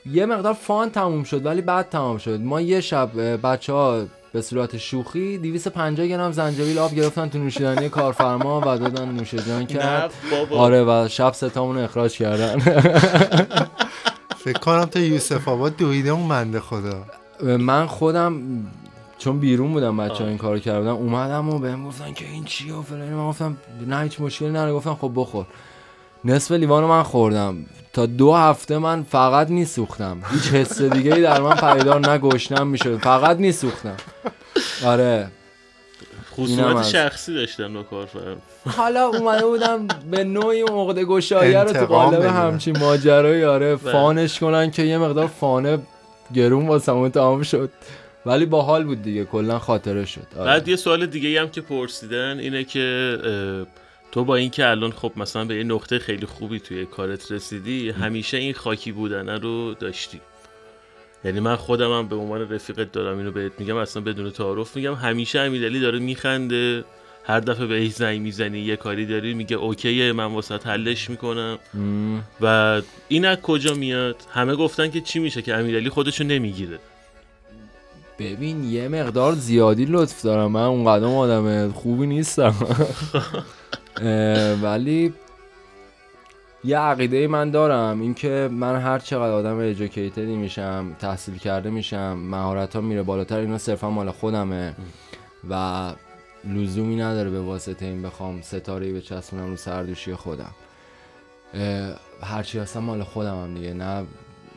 یه 0.06 0.26
مقدار 0.26 0.54
فان 0.54 0.90
تموم 0.90 1.24
شد 1.24 1.46
ولی 1.46 1.62
بعد 1.62 1.90
تمام 1.90 2.18
شد. 2.18 2.40
ما 2.42 2.62
یه 2.62 2.82
شب 2.82 3.10
بچه 3.42 3.74
ها 3.74 4.04
به 4.34 4.42
صورت 4.42 4.78
شوخی 4.78 5.38
250 5.38 6.08
گرم 6.08 6.32
زنجبیل 6.32 6.80
آب 6.80 6.96
گرفتن 6.96 7.30
تو 7.30 7.38
نوشیدنی 7.38 7.90
کارفرما 7.90 8.62
و 8.62 8.64
دادن 8.64 9.12
نوش 9.12 9.34
جان 9.36 9.60
نه 9.60 9.66
کرد. 9.66 10.14
آره 10.52 10.84
و 10.84 11.08
شب 11.08 11.34
ستامون 11.34 11.78
اخراج 11.78 12.18
کردن. 12.18 12.60
فکر 14.46 14.60
کنم 14.60 14.86
تا 14.86 15.00
یوسف 15.00 15.48
آباد 15.48 15.78
دویده 15.78 16.10
اون 16.10 16.26
منده 16.28 16.60
خدا. 16.60 17.06
من 17.44 17.86
خودم 17.86 18.42
چون 19.18 19.40
بیرون 19.40 19.72
بودم 19.74 19.98
بچه 19.98 20.24
ها 20.24 20.30
این 20.30 20.38
کار 20.38 20.60
کردن 20.60 20.88
اومدم 20.88 21.50
و 21.50 21.60
بهم 21.60 21.88
گفتن 21.88 22.14
که 22.14 22.26
این 22.26 22.44
چیه 22.44 22.74
و 22.74 22.82
فلان 22.82 23.10
من 23.10 23.30
گفتم 23.30 23.58
نه 23.88 24.00
هیچ 24.00 24.22
مشکلی 24.22 24.50
نداره. 24.50 24.74
گفتم 24.74 24.96
خب 24.96 25.12
بخور. 25.16 25.46
نصف 26.26 26.52
لیوان 26.52 26.84
رو 26.84 26.90
من 26.90 27.04
خوردم. 27.04 27.66
تا 27.94 28.06
دو 28.06 28.34
هفته 28.34 28.78
من 28.78 29.04
فقط 29.04 29.50
نیسوختم 29.50 30.18
هیچ 30.32 30.48
حس 30.48 30.82
دیگه 30.82 31.16
ای 31.16 31.22
در 31.22 31.42
من 31.42 31.56
پیدا 31.56 31.98
نه 31.98 32.18
گشنم 32.18 32.68
می‌شد. 32.68 32.98
فقط 32.98 33.38
نیسوختم 33.38 33.98
آره. 34.86 35.28
خصوصیت 36.34 36.84
شخصی 36.84 37.34
داشتن 37.34 37.74
با 37.74 37.84
کارفرما 37.84 38.36
حالا 38.70 39.08
اومده 39.08 39.46
بودم 39.46 39.88
به 40.12 40.24
نوعی 40.24 40.62
عقده 40.62 41.06
گشاییه 41.06 41.60
رو 41.60 41.74
تو 41.74 41.86
قالب. 41.86 42.22
همچین 42.22 42.78
ماجرایی 42.80 43.44
آره 43.44 43.76
بله. 43.76 43.92
فانش 43.92 44.40
کنن 44.40 44.72
که 44.72 44.84
یه 44.84 44.98
مقدار 44.98 45.28
فانه 45.28 45.80
گرون 46.34 46.68
واسمون 46.68 47.10
تمام 47.10 47.44
شد. 47.44 47.70
ولی 48.26 48.46
باحال 48.46 48.84
بود 48.84 49.02
دیگه 49.04 49.26
کلا 49.26 49.60
خاطره 49.60 50.06
شد. 50.06 50.28
آره. 50.38 50.46
بعد 50.46 50.68
یه 50.68 50.76
سوال 50.76 51.06
دیگه 51.06 51.42
هم 51.42 51.50
که 51.50 51.62
پرسیدن 51.62 52.40
اینه 52.40 52.64
که 52.64 53.18
تو 54.12 54.24
با 54.26 54.36
اینکه 54.36 54.68
الان 54.68 54.92
خب 54.92 55.12
مثلا 55.16 55.46
به 55.46 55.56
یه 55.56 55.64
نقطه 55.64 56.00
خیلی 56.00 56.26
خوبی 56.26 56.60
توی 56.60 56.86
کارت 56.86 57.32
رسیدی 57.32 57.90
همیشه 57.90 58.38
این 58.38 58.54
خاکی 58.54 58.92
بودن 58.92 59.30
رو 59.30 59.74
داشتی. 59.74 60.22
یعنی 61.26 61.40
من 61.40 61.56
خودم 61.56 61.92
هم 61.92 62.08
به 62.08 62.16
عنوان 62.16 62.54
رفیقت 62.54 62.92
دارم 62.92 63.18
اینو 63.18 63.32
بهت 63.32 63.52
میگم 63.60 63.78
اصلا 63.78 64.04
بدون 64.04 64.30
تعارف 64.30 64.76
میگم. 64.76 64.94
همیشه 64.94 65.40
امیرعلی 65.40 65.80
داره 65.80 66.00
میخنده 66.00 66.84
هر 67.24 67.40
دفعه 67.40 67.66
بهش 67.66 67.92
زنگ 67.92 68.22
می‌زنی 68.22 68.60
یه 68.60 68.76
کاری 68.76 69.06
داری 69.06 69.34
میگه 69.34 69.56
اوکیه 69.56 70.14
من 70.14 70.26
واسه 70.26 70.58
حلش 70.58 71.10
می‌کنم. 71.10 71.60
مم. 71.74 72.24
و 72.42 72.82
این 73.08 73.26
از 73.26 73.38
کجا 73.38 73.74
میاد؟ 73.74 74.16
همه 74.34 74.56
گفتن 74.56 74.92
که 74.92 75.02
چی 75.02 75.20
میشه 75.20 75.42
که 75.42 75.56
امیرعلی 75.56 75.90
خودشو 75.90 76.24
نمی‌گیره. 76.24 76.80
ببین 78.20 78.64
یه 78.64 78.88
مقدار 78.88 79.34
زیادی 79.34 79.86
لطف 79.86 80.22
دارم. 80.22 80.52
من 80.52 80.64
اون 80.64 80.86
قدم 80.86 81.16
آدم 81.16 81.72
خوبی 81.72 82.08
نیستم. 82.08 82.56
ولی 84.62 85.14
یه 86.64 86.78
عقیده 86.78 87.28
من 87.28 87.52
دارم 87.52 88.02
اینکه 88.02 88.50
من 88.52 88.82
هر 88.82 89.00
چقدر 89.00 89.32
آدم 89.32 89.58
ایژوکیتدی 89.58 90.36
میشم 90.36 90.96
تحصیل 91.00 91.38
کرده 91.38 91.70
میشم 91.70 92.14
مهارت 92.14 92.76
ها 92.76 92.82
میره 92.82 93.04
بالاتر 93.04 93.38
اینا 93.38 93.58
صرفا 93.58 93.90
مال 93.90 94.12
خودمه. 94.12 94.76
و 95.50 95.94
لزومی 96.44 96.96
نداره 96.96 97.30
به 97.30 97.42
واسطه 97.42 97.86
این 97.86 98.02
بخوام 98.02 98.42
ستاره 98.42 98.92
به 98.92 99.02
چسبونم 99.02 99.50
رو 99.50 99.56
سردوشی 99.56 100.16
خودم. 100.16 100.52
هرچی 102.24 102.60
هستم 102.60 102.80
مال 102.80 103.04
خودم 103.04 103.44
هم 103.44 103.54
دیگه 103.54 103.74
نه 103.74 104.06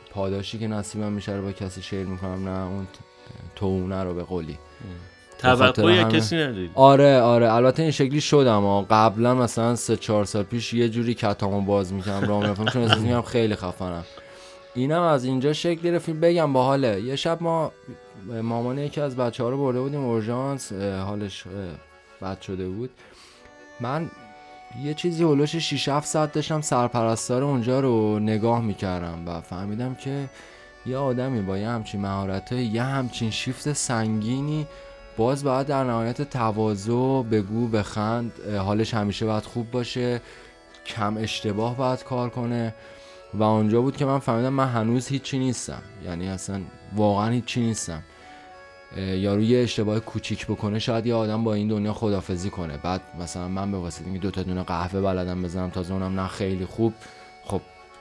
پاداشی 0.09 0.59
که 0.59 0.67
نصیبم 0.67 1.11
میشه 1.11 1.31
رو 1.31 1.43
با 1.43 1.51
کسی 1.51 1.81
شیر 1.81 2.05
می‌کنم 2.05 2.49
نه 2.49 2.65
اون 2.65 2.87
توونه 3.55 4.03
رو 4.03 4.13
به 4.13 4.23
قولی. 4.23 4.57
از 5.43 5.61
همه- 5.61 6.03
کسی 6.11 6.35
نداری. 6.35 6.69
آره 6.75 7.19
آره. 7.21 7.53
البته 7.53 7.81
این 7.83 7.91
شکلی 7.91 8.21
شدم 8.21 8.61
ها 8.61 8.81
قبلا 8.89 9.35
مثلا 9.35 9.75
سه 9.75 9.95
چهار 9.97 10.25
سال 10.25 10.43
پیش 10.43 10.73
یه 10.73 10.89
جوری 10.89 11.13
کتامو 11.13 11.61
باز 11.61 11.93
می‌کنم 11.93 12.21
راه 12.27 12.39
می‌رفتم 12.41 12.65
چون 12.65 12.81
احساس 12.81 12.97
می‌کنم 12.97 13.21
خیلی 13.21 13.55
خفنم. 13.55 14.03
اینم 14.75 15.01
از 15.01 15.25
اینجا 15.25 15.53
شکل 15.53 15.81
گرفت 15.81 16.09
بگم 16.09 16.53
باحاله 16.53 17.01
یه 17.01 17.15
شب 17.15 17.37
ما 17.41 17.71
مامان 18.41 18.77
یکی 18.77 19.01
از 19.01 19.15
بچه 19.15 19.43
ها 19.43 19.49
رو 19.49 19.57
برده 19.57 19.79
بودیم 19.81 20.03
اورژانس. 20.03 20.71
حالش 21.07 21.43
بد 22.21 22.41
شده 22.41 22.67
بود. 22.67 22.89
من 23.79 24.11
یه 24.83 24.93
چیزی 24.93 25.23
هلوش 25.23 25.55
6 25.55 25.89
7 25.89 26.07
ساعت 26.07 26.31
داشتم 26.31 26.61
سرپرستار 26.61 27.43
اونجا 27.43 27.79
رو 27.79 28.19
نگاه 28.19 28.61
می‌کردم 28.61 29.27
و 29.27 29.41
فهمیدم 29.41 29.95
که 29.95 30.29
یه 30.85 30.97
آدمی 30.97 31.41
با 31.41 31.57
یه 31.57 31.69
همچین 31.69 32.01
مهارت 32.01 32.51
یه 32.51 32.83
همچین 32.83 33.31
شیفت 33.31 33.73
سنگینی 33.73 34.67
باز 35.17 35.43
باید 35.43 35.67
در 35.67 35.83
نهایت 35.83 36.21
تواضع 36.21 37.23
بگو 37.31 37.67
بخند. 37.67 38.31
حالش 38.57 38.93
همیشه 38.93 39.25
باید 39.25 39.43
خوب 39.43 39.71
باشه. 39.71 40.21
کم 40.85 41.17
اشتباه 41.17 41.77
باید 41.77 42.03
کار 42.03 42.29
کنه. 42.29 42.75
و 43.33 43.43
اونجا 43.43 43.81
بود 43.81 43.97
که 43.97 44.05
من 44.05 44.19
فهمیدم 44.19 44.53
من 44.53 44.67
هنوز 44.67 45.07
هیچی 45.07 45.39
نیستم. 45.39 45.81
یعنی 46.05 46.27
اصلا 46.27 46.61
واقعا 46.95 47.29
هیچی 47.29 47.61
نیستم. 47.61 48.03
یارو 48.97 49.41
یه 49.41 49.63
اشتباه 49.63 49.99
کوچیک 49.99 50.47
بکنه 50.47 50.79
شاید 50.79 51.05
یه 51.05 51.13
آدم 51.13 51.43
با 51.43 51.53
این 51.53 51.67
دنیا 51.67 51.93
خدافزی 51.93 52.49
کنه. 52.49 52.77
بعد 52.77 53.01
مثلا 53.19 53.47
من 53.47 53.71
به 53.71 53.77
واسطه 53.77 54.05
اینکه 54.05 54.19
دو 54.19 54.31
تا 54.31 54.43
دونه 54.43 54.63
قهوه 54.63 55.01
بلدم 55.01 55.43
بزنم 55.43 55.69
تازه 55.69 55.93
اونم 55.93 56.19
نه 56.19 56.27
خیلی 56.27 56.65
خوب. 56.65 56.93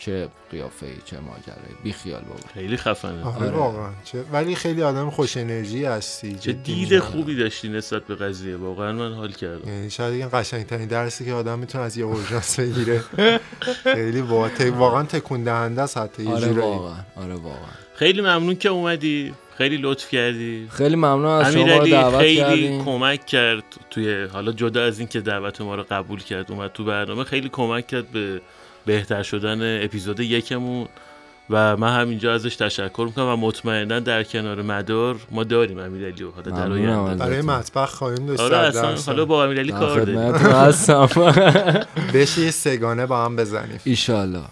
چه 0.04 0.28
قیافه 0.50 0.86
ای 0.86 0.92
چه 1.04 1.16
ماجرایی. 1.20 1.74
بی 1.82 1.92
خیال 1.92 2.20
بابا. 2.20 2.40
خیلی 2.54 2.76
خفنه. 2.76 3.24
آره 3.24 3.36
آره. 3.36 3.50
واقعا. 3.50 3.90
چه 4.04 4.24
ولی 4.32 4.54
خیلی 4.54 4.82
آدم 4.82 5.10
خوش 5.10 5.36
انرژی 5.36 5.84
هستی 5.84 6.34
چه 6.34 6.52
دید. 6.52 6.98
خوبی 6.98 7.36
داشتی 7.36 7.68
نسبت 7.68 8.06
به 8.06 8.14
قضیه. 8.14 8.56
واقعا 8.56 8.92
من 8.92 9.14
حال 9.14 9.32
کردم. 9.32 9.68
یعنی 9.68 9.90
شاید 9.90 10.14
این 10.14 10.28
قشنگترین 10.32 10.88
درسی 10.88 11.24
که 11.24 11.32
آدم 11.32 11.58
می‌تونه 11.58 11.84
از 11.84 11.96
یه 11.96 12.04
اورژانس 12.04 12.60
بگیره. 12.60 13.04
خیلی 13.84 14.22
با... 14.22 14.48
ت- 14.48 14.60
واقعا 14.60 15.02
تکون 15.02 15.42
دهنده 15.42 15.82
است 15.82 15.98
حتی 15.98 16.22
یه 16.22 16.30
آره 16.30 16.46
جورایی. 16.48 16.70
واقعا. 16.70 16.94
آره 17.16 17.34
واقعا. 17.34 17.72
خیلی 17.94 18.20
ممنون 18.20 18.56
که 18.56 18.68
اومدی. 18.68 19.34
خیلی 19.58 19.76
لطف 19.76 20.10
کردی. 20.10 20.68
خیلی 20.70 20.96
ممنون 20.96 21.26
از 21.26 21.52
شما 21.54 21.84
دعوت 21.84 22.18
خیلی 22.18 22.36
کردین 22.36 22.84
کمک 22.84 23.26
کرد 23.26 23.64
توی 23.90 24.24
حالا 24.24 24.52
جدا 24.52 24.84
از 24.84 24.98
اینکه 24.98 25.20
دعوت 25.20 25.60
ما 25.60 25.74
رو 25.74 25.84
قبول 25.90 26.22
کرد 26.22 26.52
اومد 26.52 26.72
تو 26.72 26.84
برنامه 26.84 27.24
خیلی 27.24 27.48
کمک 27.48 27.86
کرد 27.86 28.08
به 28.08 28.40
بهتر 28.86 29.22
شدن 29.22 29.84
اپیزود 29.84 30.20
یکمون. 30.20 30.88
و 31.50 31.76
من 31.76 32.00
همینجا 32.00 32.34
ازش 32.34 32.56
تشکر 32.56 33.04
می‌کنم 33.06 33.26
و 33.28 33.36
مطمئنا 33.36 34.00
در 34.00 34.22
کنار 34.22 34.62
مدار 34.62 35.16
ما 35.30 35.44
داریم 35.44 35.78
امیرعلی 35.78 36.22
و 36.22 36.30
حالا 36.30 36.50
در 36.50 36.72
آینده. 36.72 37.14
برای 37.14 37.42
مطبخ 37.42 37.90
خواهیم 37.90 38.26
داشت. 38.26 38.40
آره 38.40 38.56
اصلا. 38.56 38.94
حالا 39.06 39.24
با 39.24 39.44
امیرعلی 39.44 39.72
کار 39.72 40.00
داریم. 40.00 40.32
بشه 42.14 42.40
یه 42.40 42.50
سگانه 42.50 43.06
با 43.06 43.24
هم 43.24 43.36
بزنیم. 43.36 43.80
ایشالله 43.84 44.44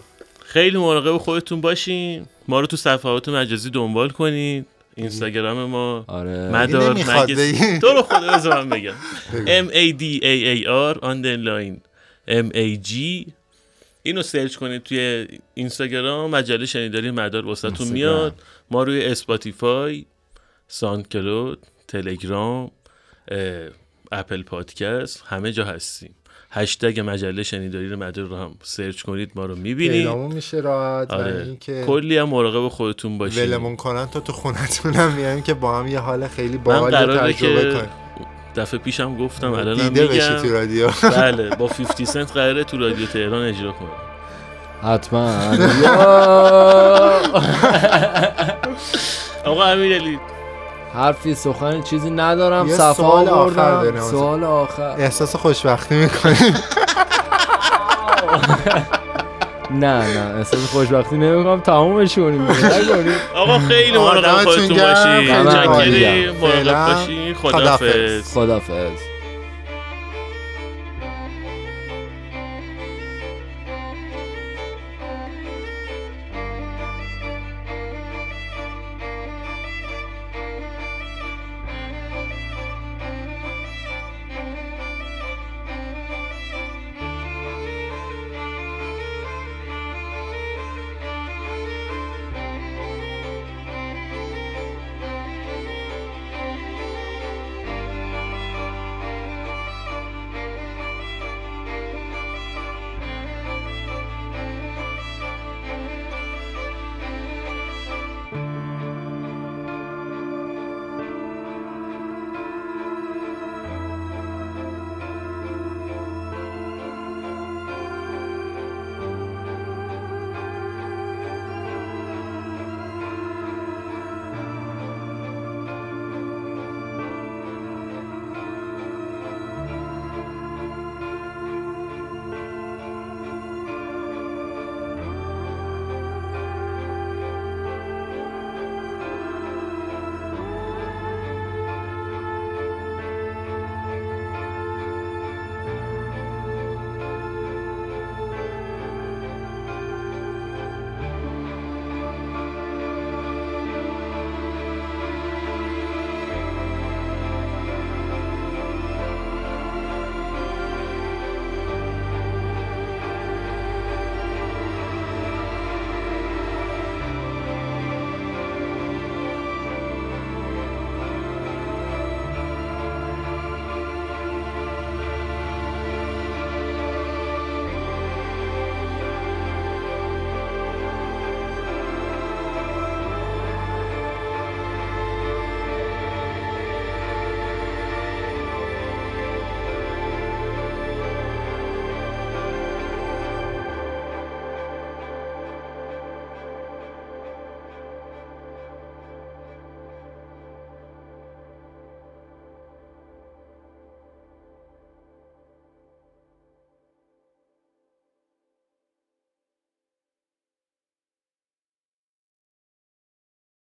خیلی 0.45 0.78
مراقب 0.78 1.16
خودتون 1.18 1.61
باشین. 1.61 2.26
ما 2.49 2.61
رو 2.61 2.66
تو 2.66 2.76
صفحات 2.76 3.28
مجازی 3.28 3.70
دنبال 3.70 4.11
کنید 4.11 4.66
اینستاگرام 4.95 5.64
ما. 5.64 6.05
آره. 6.07 6.49
مدار 6.49 6.93
مگز. 6.93 7.80
تو 7.80 7.87
رو 7.87 8.03
خدا 8.03 8.37
بذار 8.37 8.64
من 8.64 8.68
بگم. 8.68 8.95
M 9.47 9.70
A 9.70 9.99
D 10.01 10.22
A 10.22 10.35
A 10.55 10.66
R 10.66 11.01
underline 11.03 11.80
M 12.28 12.55
A 12.55 12.89
G 12.89 12.93
اینو 14.03 14.22
سرچ 14.22 14.57
کنید 14.57 14.82
توی 14.82 15.28
اینستاگرام 15.55 16.30
مجله 16.30 16.66
شنیداری 16.66 17.11
مدار 17.11 17.46
واسهتون. 17.46 17.88
میاد. 17.88 18.34
ما 18.70 18.82
روی 18.82 19.05
Spotify 19.05 20.07
SoundCloud 20.68 21.66
تلگرام 21.88 22.70
Apple 24.12 24.42
Podcast 24.42 25.22
همه 25.26 25.53
جا 25.53 25.64
هستیم. 25.64 26.14
هشتگ 26.50 27.03
مجله 27.07 27.42
شنیداری 27.42 27.96
مدار 27.96 28.24
رو 28.24 28.36
هم 28.36 28.55
سرچ 28.62 29.03
کنید 29.03 29.32
ما 29.34 29.46
رو 29.46 29.57
می‌بینید. 29.57 29.98
پیدامون 29.98 30.32
میشه 30.32 30.57
راحت 30.57 31.11
آره. 31.11 31.42
اینکه 31.42 31.84
کلی 31.86 32.18
هم 32.18 32.28
مراقب 32.28 32.68
خودتون 32.68 33.18
باشید 33.18 33.38
ولمون 33.38 33.76
کنن 33.76 34.07
تا 34.07 34.20
تو 34.20 34.32
خونتون 34.32 34.94
هم 34.94 35.12
میایم 35.12 35.42
که 35.42 35.55
با 35.55 35.78
هم 35.78 35.86
یه 35.86 35.98
حال 35.98 36.28
خیلی 36.28 36.59
باحال 36.59 36.94
رو 36.94 37.16
تجربه 37.16 37.32
که 37.32 37.72
کنیم. 37.72 37.90
دفعه 38.57 38.80
پیشم 38.80 39.16
گفتم 39.16 39.53
الان 39.53 39.76
دیده 39.76 40.07
بشی 40.07 40.20
تو 40.20 40.34
میگم 40.42 40.53
رادیو. 40.53 40.88
بله 41.03 41.50
با 41.57 41.66
50 41.66 42.07
سنت 42.07 42.32
قراره 42.32 42.64
تو 42.64 42.78
رادیو 42.78 43.07
تهران 43.07 43.42
اجرا 43.42 43.72
کنم. 43.72 43.88
حتما. 44.92 45.34
آقا 49.44 49.64
امیرعلی. 49.64 50.18
حرفی 50.94 51.34
سخنی 51.34 51.82
چیزی 51.82 52.11
ندارم 52.11 52.68
صفا 52.68 52.94
سوال 52.94 53.28
آخر. 53.28 54.00
سوال 54.00 54.44
آخر. 54.44 54.94
احساس 54.98 55.36
خوشبختی 55.36 55.94
می‌کنیم. 55.94 56.55
نه 59.74 60.14
نه 60.14 60.36
احساس 60.38 60.66
خوشبختی 60.66 61.16
نمی‌کنم 61.16 61.60
تمومش 61.60 62.14
کنیم. 62.14 62.48
آقا 63.34 63.58
خیلی 63.58 63.98
مراقب 63.98 64.44
خودتون 64.44 64.68
چکری 64.68 65.30
عالیه. 65.66 66.32
مراقب 66.42 67.34
خداحافظ. 67.34 67.42
خدافظ 67.42 68.34
خدافظ 68.34 69.11